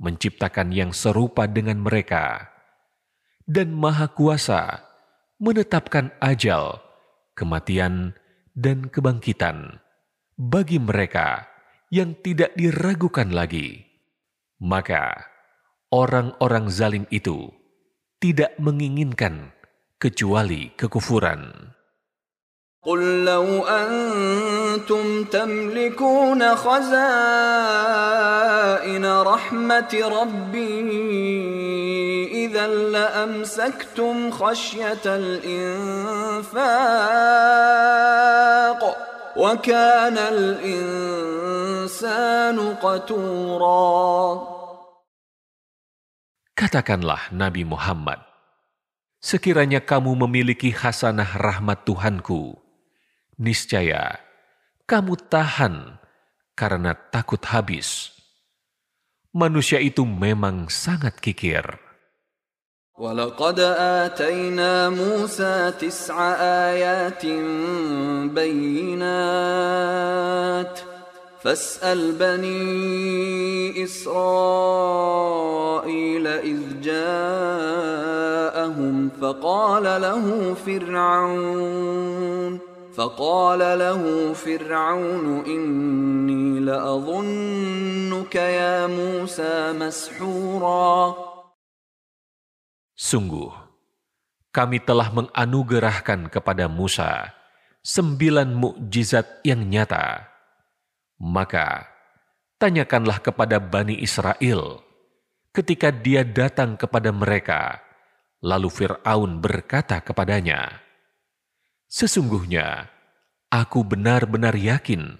menciptakan 0.00 0.72
yang 0.72 0.92
serupa 0.92 1.48
dengan 1.48 1.80
mereka, 1.80 2.52
dan 3.48 3.72
Maha 3.72 4.08
Kuasa 4.12 4.84
menetapkan 5.40 6.12
ajal, 6.20 6.80
kematian, 7.34 8.16
dan 8.52 8.88
kebangkitan 8.92 9.80
bagi 10.36 10.76
mereka 10.76 11.48
yang 11.92 12.16
tidak 12.20 12.52
diragukan 12.56 13.32
lagi. 13.32 13.84
Maka 14.62 15.28
orang-orang 15.90 16.70
zalim 16.70 17.04
itu 17.10 17.50
tidak 18.22 18.54
menginginkan 18.62 19.50
kecuali 19.98 20.70
kekufuran. 20.78 21.74
قل 22.87 23.25
لو 23.25 23.67
أنتم 23.67 25.23
تملكون 25.23 26.55
خزائن 26.55 26.95
رحمة 29.05 29.91
ربي 30.21 30.87
إذا 32.47 32.67
لأمسكتم 32.67 34.31
خشية 34.31 35.05
الإنفاق 35.05 36.57
وكان 39.37 40.17
الإنسان 40.17 41.37
قتورا 42.81 44.17
Katakanlah 46.57 47.29
Nabi 47.29 47.61
Muhammad, 47.61 48.17
sekiranya 49.21 49.77
kamu 49.77 50.25
memiliki 50.25 50.73
hasanah 50.73 51.37
rahmat 51.37 51.85
Tuhanku, 51.85 52.57
niscaya 53.37 54.19
kamu 54.87 55.19
tahan 55.27 55.99
karena 56.55 56.95
takut 57.11 57.43
habis. 57.51 58.15
Manusia 59.35 59.77
itu 59.83 60.07
memang 60.07 60.71
sangat 60.71 61.19
kikir. 61.21 61.77
ولقد 62.97 63.59
آتينا 64.09 64.89
موسى 64.89 65.71
تسع 65.77 66.17
آيات 66.41 67.25
بينات 68.33 69.19
فاسأل 71.43 72.11
بني 72.17 73.83
إسرائيل 73.83 74.17
إذ 76.27 76.81
جاءهم 76.81 77.89
فقال 79.21 79.83
له 79.83 80.53
فرعون 80.65 82.59
فقال 82.97 83.59
له 83.59 84.01
فرعون 84.33 85.45
إني 85.45 86.59
لأظنك 86.65 88.35
يا 88.35 88.87
موسى 88.89 89.73
مسحورا 89.77 90.95
Sungguh, 92.97 93.53
kami 94.49 94.81
telah 94.81 95.13
menganugerahkan 95.13 96.33
kepada 96.33 96.65
Musa 96.65 97.29
sembilan 97.85 98.57
mukjizat 98.57 99.45
yang 99.45 99.69
nyata. 99.69 100.25
Maka, 101.21 101.85
tanyakanlah 102.57 103.21
kepada 103.21 103.61
Bani 103.61 104.01
Israel 104.01 104.81
ketika 105.53 105.93
dia 105.93 106.25
datang 106.25 106.73
kepada 106.73 107.13
mereka, 107.13 107.85
lalu 108.41 108.69
Fir'aun 108.73 109.45
berkata 109.45 110.01
kepadanya, 110.01 110.80
Sesungguhnya, 111.91 112.91
aku 113.47 113.83
benar-benar 113.87 114.53
yakin 114.59 115.17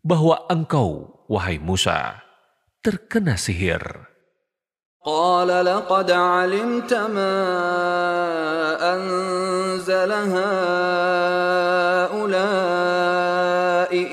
bahwa 0.00 0.48
engkau, 0.48 1.22
wahai 1.28 1.60
Musa, 1.60 2.24
terkena 2.80 3.36
sihir. 3.36 4.06
قال 5.06 5.46
لقد 5.46 6.10
علمت 6.10 6.94
ما 6.94 7.38
أنزل 8.94 10.12
هؤلاء 10.12 10.66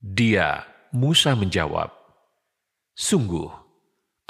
dia, 0.00 0.64
Musa 0.94 1.36
menjawab, 1.36 1.92
Sungguh, 2.94 3.50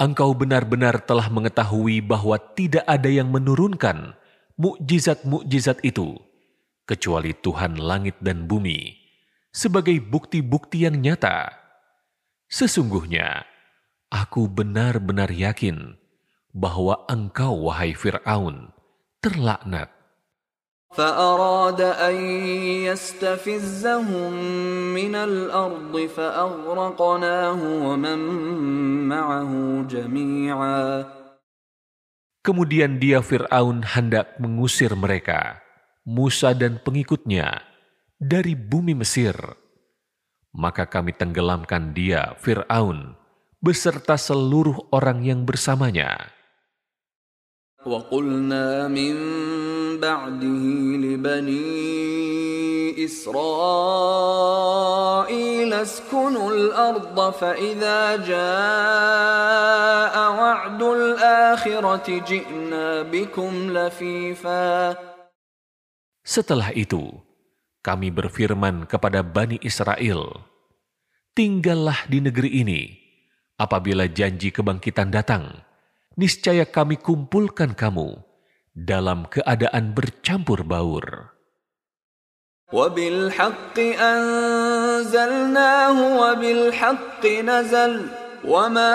engkau 0.01 0.35
benar-benar 0.35 0.99
telah 1.05 1.29
mengetahui 1.31 2.03
bahwa 2.03 2.35
tidak 2.57 2.83
ada 2.83 3.07
yang 3.07 3.31
menurunkan 3.31 4.17
mukjizat-mukjizat 4.59 5.79
itu, 5.87 6.19
kecuali 6.83 7.31
Tuhan 7.31 7.79
langit 7.79 8.19
dan 8.19 8.49
bumi, 8.49 8.95
sebagai 9.55 9.95
bukti-bukti 10.03 10.83
yang 10.83 10.99
nyata. 10.99 11.47
Sesungguhnya, 12.51 13.47
aku 14.11 14.51
benar-benar 14.51 15.31
yakin 15.31 15.95
bahwa 16.51 17.07
engkau, 17.07 17.71
wahai 17.71 17.95
Fir'aun, 17.95 18.75
terlaknat. 19.23 19.94
فأراد 20.94 21.80
أن 21.80 22.16
يستفزهم 22.90 24.32
من 24.90 25.14
الأرض 25.14 25.94
فأغرقناه 25.96 27.60
ومن 27.62 28.18
معه 29.06 29.52
جميعا 29.86 31.06
Kemudian 32.40 32.96
dia 32.96 33.20
Fir'aun 33.20 33.84
hendak 33.84 34.40
mengusir 34.40 34.96
mereka, 34.96 35.60
Musa 36.08 36.56
dan 36.56 36.80
pengikutnya, 36.80 37.60
dari 38.16 38.56
bumi 38.56 38.96
Mesir. 38.96 39.36
Maka 40.56 40.88
kami 40.88 41.12
tenggelamkan 41.12 41.92
dia, 41.92 42.32
Fir'aun, 42.40 43.12
beserta 43.60 44.16
seluruh 44.16 44.88
orang 44.88 45.20
yang 45.20 45.44
bersamanya. 45.44 46.32
وقلنا 47.84 48.92
من 48.92 49.16
بعده 49.96 50.64
لبني 51.00 51.64
إسرائيل 53.04 54.50
اسكنوا 55.72 56.52
الأرض 56.52 57.16
فإذا 57.32 58.16
جاء 58.28 60.12
وعد 60.12 60.82
الآخرة 60.82 62.06
جئنا 62.28 63.02
بكم 63.08 63.52
لفيفا 63.72 64.96
Setelah 66.20 66.76
itu, 66.76 67.16
kami 67.80 68.12
berfirman 68.12 68.84
kepada 68.84 69.24
Bani 69.24 69.56
Israel, 69.64 70.44
Tinggallah 71.32 72.04
di 72.12 72.20
negeri 72.20 72.60
ini, 72.60 72.92
apabila 73.56 74.04
janji 74.04 74.52
kebangkitan 74.52 75.08
datang, 75.08 75.64
niscaya 76.18 76.66
kami 76.68 77.00
kumpulkan 77.00 77.74
kamu 77.74 78.20
dalam 78.74 79.26
keadaan 79.26 79.94
bercampur 79.96 80.62
baur. 80.66 81.34
وبالحق 82.70 83.78
أنزلناه 83.98 85.98
وبالحق 86.22 87.24
نزل 87.26 87.94
وما 88.46 88.94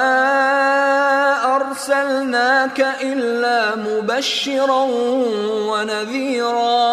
أرسلناك 1.56 2.80
إلا 3.04 3.76
مبشرا 3.76 4.84
ونذيرا 5.70 6.88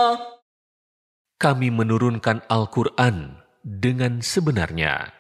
Kami 1.43 1.75
menurunkan 1.75 2.47
Al-Quran 2.47 3.35
dengan 3.67 4.23
sebenarnya. 4.23 5.11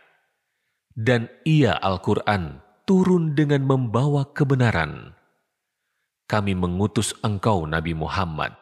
Dan 0.94 1.26
ia 1.42 1.74
Al-Quran 1.82 2.62
turun 2.86 3.32
dengan 3.38 3.64
membawa 3.64 4.26
kebenaran. 4.30 5.14
Kami 6.26 6.56
mengutus 6.56 7.12
engkau 7.20 7.68
Nabi 7.68 7.92
Muhammad 7.92 8.56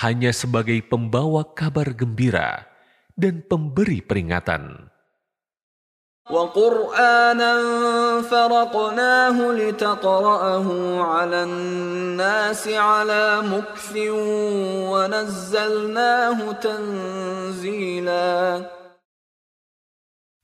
hanya 0.00 0.32
sebagai 0.32 0.80
pembawa 0.86 1.44
kabar 1.52 1.92
gembira 1.92 2.64
dan 3.18 3.44
pemberi 3.44 4.00
peringatan. 4.00 4.92
وقرآنا 6.30 7.52
فرقناه 8.22 9.36
لتقرأه 9.52 10.68
على 11.02 11.42
الناس 11.42 12.68
على 12.68 13.42
مكث 13.42 13.96
ونزلناه 14.86 16.38
تنزيلا 16.52 18.30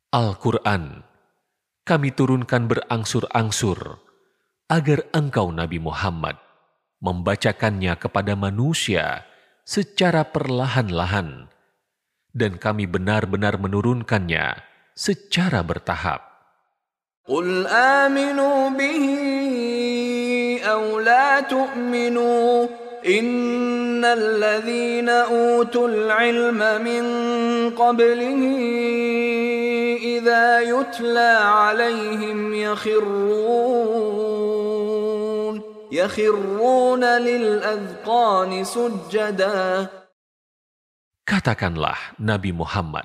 Al-Quran 0.08 1.04
kami 1.83 2.15
turunkan 2.15 2.71
berangsur-angsur 2.71 3.99
agar 4.71 5.03
engkau 5.11 5.51
Nabi 5.51 5.83
Muhammad 5.83 6.39
membacakannya 7.03 7.99
kepada 7.99 8.39
manusia 8.39 9.27
secara 9.67 10.23
perlahan-lahan 10.23 11.51
dan 12.31 12.55
kami 12.55 12.87
benar-benar 12.87 13.59
menurunkannya 13.59 14.63
secara 14.95 15.59
bertahap. 15.59 16.23
Qul 17.27 17.67
aminu 17.67 18.71
bihi 18.75 20.63
aw 20.63 20.83
la 21.03 21.43
tu'minu 21.43 22.67
innal 23.03 24.39
utul 25.59 26.07
min 26.79 27.03
qablihi 27.75 29.52
إذا 30.12 30.60
يتلى 30.60 31.32
عليهم 31.40 32.54
يخرون 32.54 34.18
يخرون 35.92 37.04
للأذقان 37.04 38.64
سجدا 38.64 39.88
Katakanlah 41.28 42.16
Nabi 42.16 42.56
Muhammad, 42.56 43.04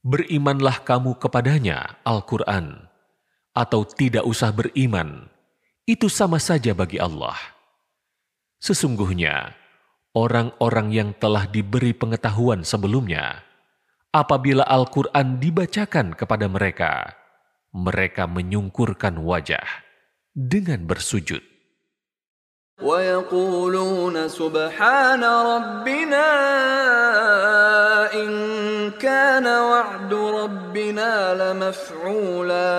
berimanlah 0.00 0.80
kamu 0.80 1.20
kepadanya 1.20 2.00
Al-Quran, 2.00 2.88
atau 3.52 3.84
tidak 3.84 4.24
usah 4.24 4.48
beriman, 4.48 5.28
itu 5.84 6.08
sama 6.08 6.40
saja 6.40 6.72
bagi 6.72 6.96
Allah. 6.96 7.36
Sesungguhnya, 8.64 9.52
orang-orang 10.16 10.88
yang 10.88 11.10
telah 11.20 11.44
diberi 11.44 11.92
pengetahuan 11.92 12.64
sebelumnya, 12.64 13.44
apabila 14.12 14.64
Al-Quran 14.64 15.38
dibacakan 15.38 16.16
kepada 16.16 16.48
mereka, 16.48 17.16
mereka 17.72 18.24
menyungkurkan 18.24 19.20
wajah 19.20 19.66
dengan 20.32 20.88
bersujud. 20.88 21.44
ويقولون 22.78 24.28
سبحان 24.30 25.22
ربنا 25.24 26.26
إن 28.14 28.30
كان 29.02 29.46
وعد 29.46 30.12
ربنا 30.14 31.10
لمفعولا 31.34 32.74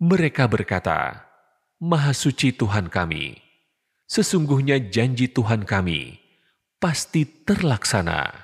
Mereka 0.00 0.48
berkata, 0.48 1.28
Maha 1.84 2.16
suci 2.16 2.56
Tuhan 2.56 2.88
kami, 2.88 3.36
sesungguhnya 4.08 4.88
janji 4.88 5.28
Tuhan 5.28 5.68
kami 5.68 6.16
pasti 6.80 7.28
terlaksana. 7.44 8.43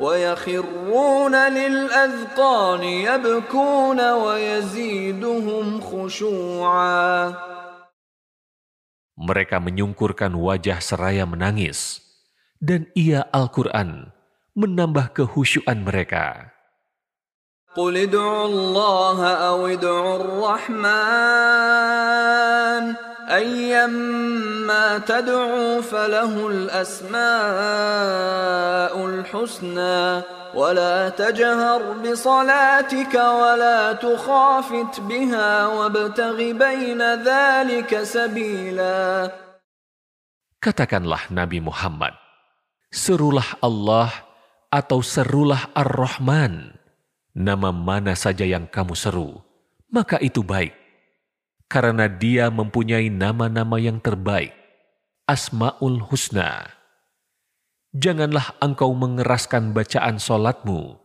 ويخرون 0.00 1.34
للأذقان 1.34 2.82
يبكون 2.82 4.00
ويزيدهم 4.00 5.80
خشوعا 5.80 7.34
Mereka 9.14 9.62
menyungkurkan 9.62 10.34
wajah 10.34 10.82
seraya 10.82 11.22
menangis, 11.22 12.02
dan 12.58 12.90
ia 12.98 13.22
Al-Quran 13.30 14.10
menambah 14.58 15.14
kehusyuan 15.14 15.86
mereka. 15.86 16.50
قل 17.74 17.96
ادعوا 17.96 18.46
الله 18.46 19.18
أو 19.26 19.66
ادعوا 19.66 20.16
الرحمن 20.16 21.74
أيما 23.28 24.98
تدعوا 24.98 25.80
فله 25.80 26.48
الأسماء 26.48 27.14
الحسنى 29.06 30.22
ولا 30.54 31.08
تجهر 31.08 31.82
بصلاتك 32.04 33.14
ولا 33.14 33.92
تخافت 33.92 35.00
بها 35.00 35.66
وابتغ 35.66 36.36
بين 36.36 37.00
ذلك 37.24 38.02
سبيلا 38.02 39.32
Katakanlah 40.64 41.28
Nabi 41.28 41.60
Muhammad, 41.60 42.16
serulah 42.88 43.44
Allah 43.60 44.08
atau 44.72 45.04
serulah 45.04 45.68
Ar-Rahman. 45.76 46.72
Nama 47.36 47.68
mana 47.68 48.16
saja 48.16 48.48
yang 48.48 48.64
kamu 48.72 48.96
seru, 48.96 49.44
maka 49.92 50.16
itu 50.24 50.40
baik. 50.40 50.77
Karena 51.69 52.09
dia 52.09 52.49
mempunyai 52.49 53.13
nama-nama 53.13 53.77
yang 53.77 54.01
terbaik, 54.01 54.57
Asma'ul 55.29 56.01
Husna. 56.01 56.65
Janganlah 57.93 58.57
engkau 58.57 58.89
mengeraskan 58.97 59.77
bacaan 59.77 60.17
solatmu, 60.17 60.97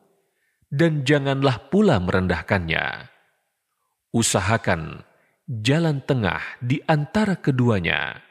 dan 0.73 1.05
janganlah 1.05 1.69
pula 1.69 2.01
merendahkannya. 2.01 3.13
Usahakan 4.17 5.05
jalan 5.45 6.01
tengah 6.01 6.41
di 6.65 6.81
antara 6.89 7.37
keduanya. 7.37 8.24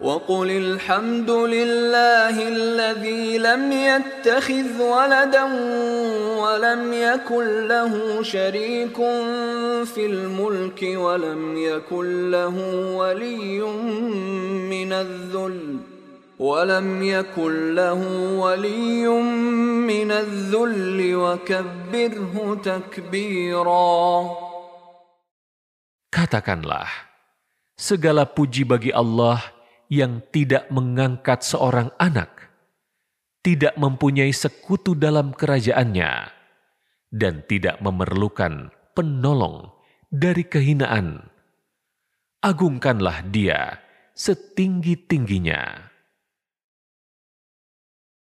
وقل 0.00 0.50
الحمد 0.50 1.30
لله 1.30 2.36
الذي 2.48 3.38
لم 3.38 3.72
يتخذ 3.72 4.80
ولدا 4.80 5.44
ولم 6.40 6.92
يكن 6.92 7.68
له 7.68 8.22
شريك 8.22 8.96
في 9.84 10.02
الملك 10.06 10.80
ولم 10.82 11.56
يكن 11.56 12.30
له 12.30 12.56
ولي 12.96 13.60
من 14.72 14.92
الذل 14.92 15.76
ولم 16.38 17.02
يكن 17.02 17.74
له 17.74 18.00
ولي 18.40 19.06
من 19.84 20.10
الذل 20.10 20.98
وكبره 21.14 22.34
تكبيرا. 22.64 24.08
Katakanlah, 26.10 26.88
segala 27.76 28.24
puji 28.26 28.64
bagi 28.66 28.90
Allah 28.90 29.59
yang 29.90 30.22
tidak 30.30 30.70
mengangkat 30.70 31.42
seorang 31.42 31.90
anak, 31.98 32.54
tidak 33.42 33.74
mempunyai 33.74 34.30
sekutu 34.30 34.94
dalam 34.94 35.34
kerajaannya, 35.34 36.30
dan 37.10 37.42
tidak 37.50 37.82
memerlukan 37.82 38.70
penolong 38.94 39.74
dari 40.06 40.46
kehinaan. 40.46 41.26
Agungkanlah 42.38 43.26
dia 43.34 43.82
setinggi-tingginya. 44.14 45.89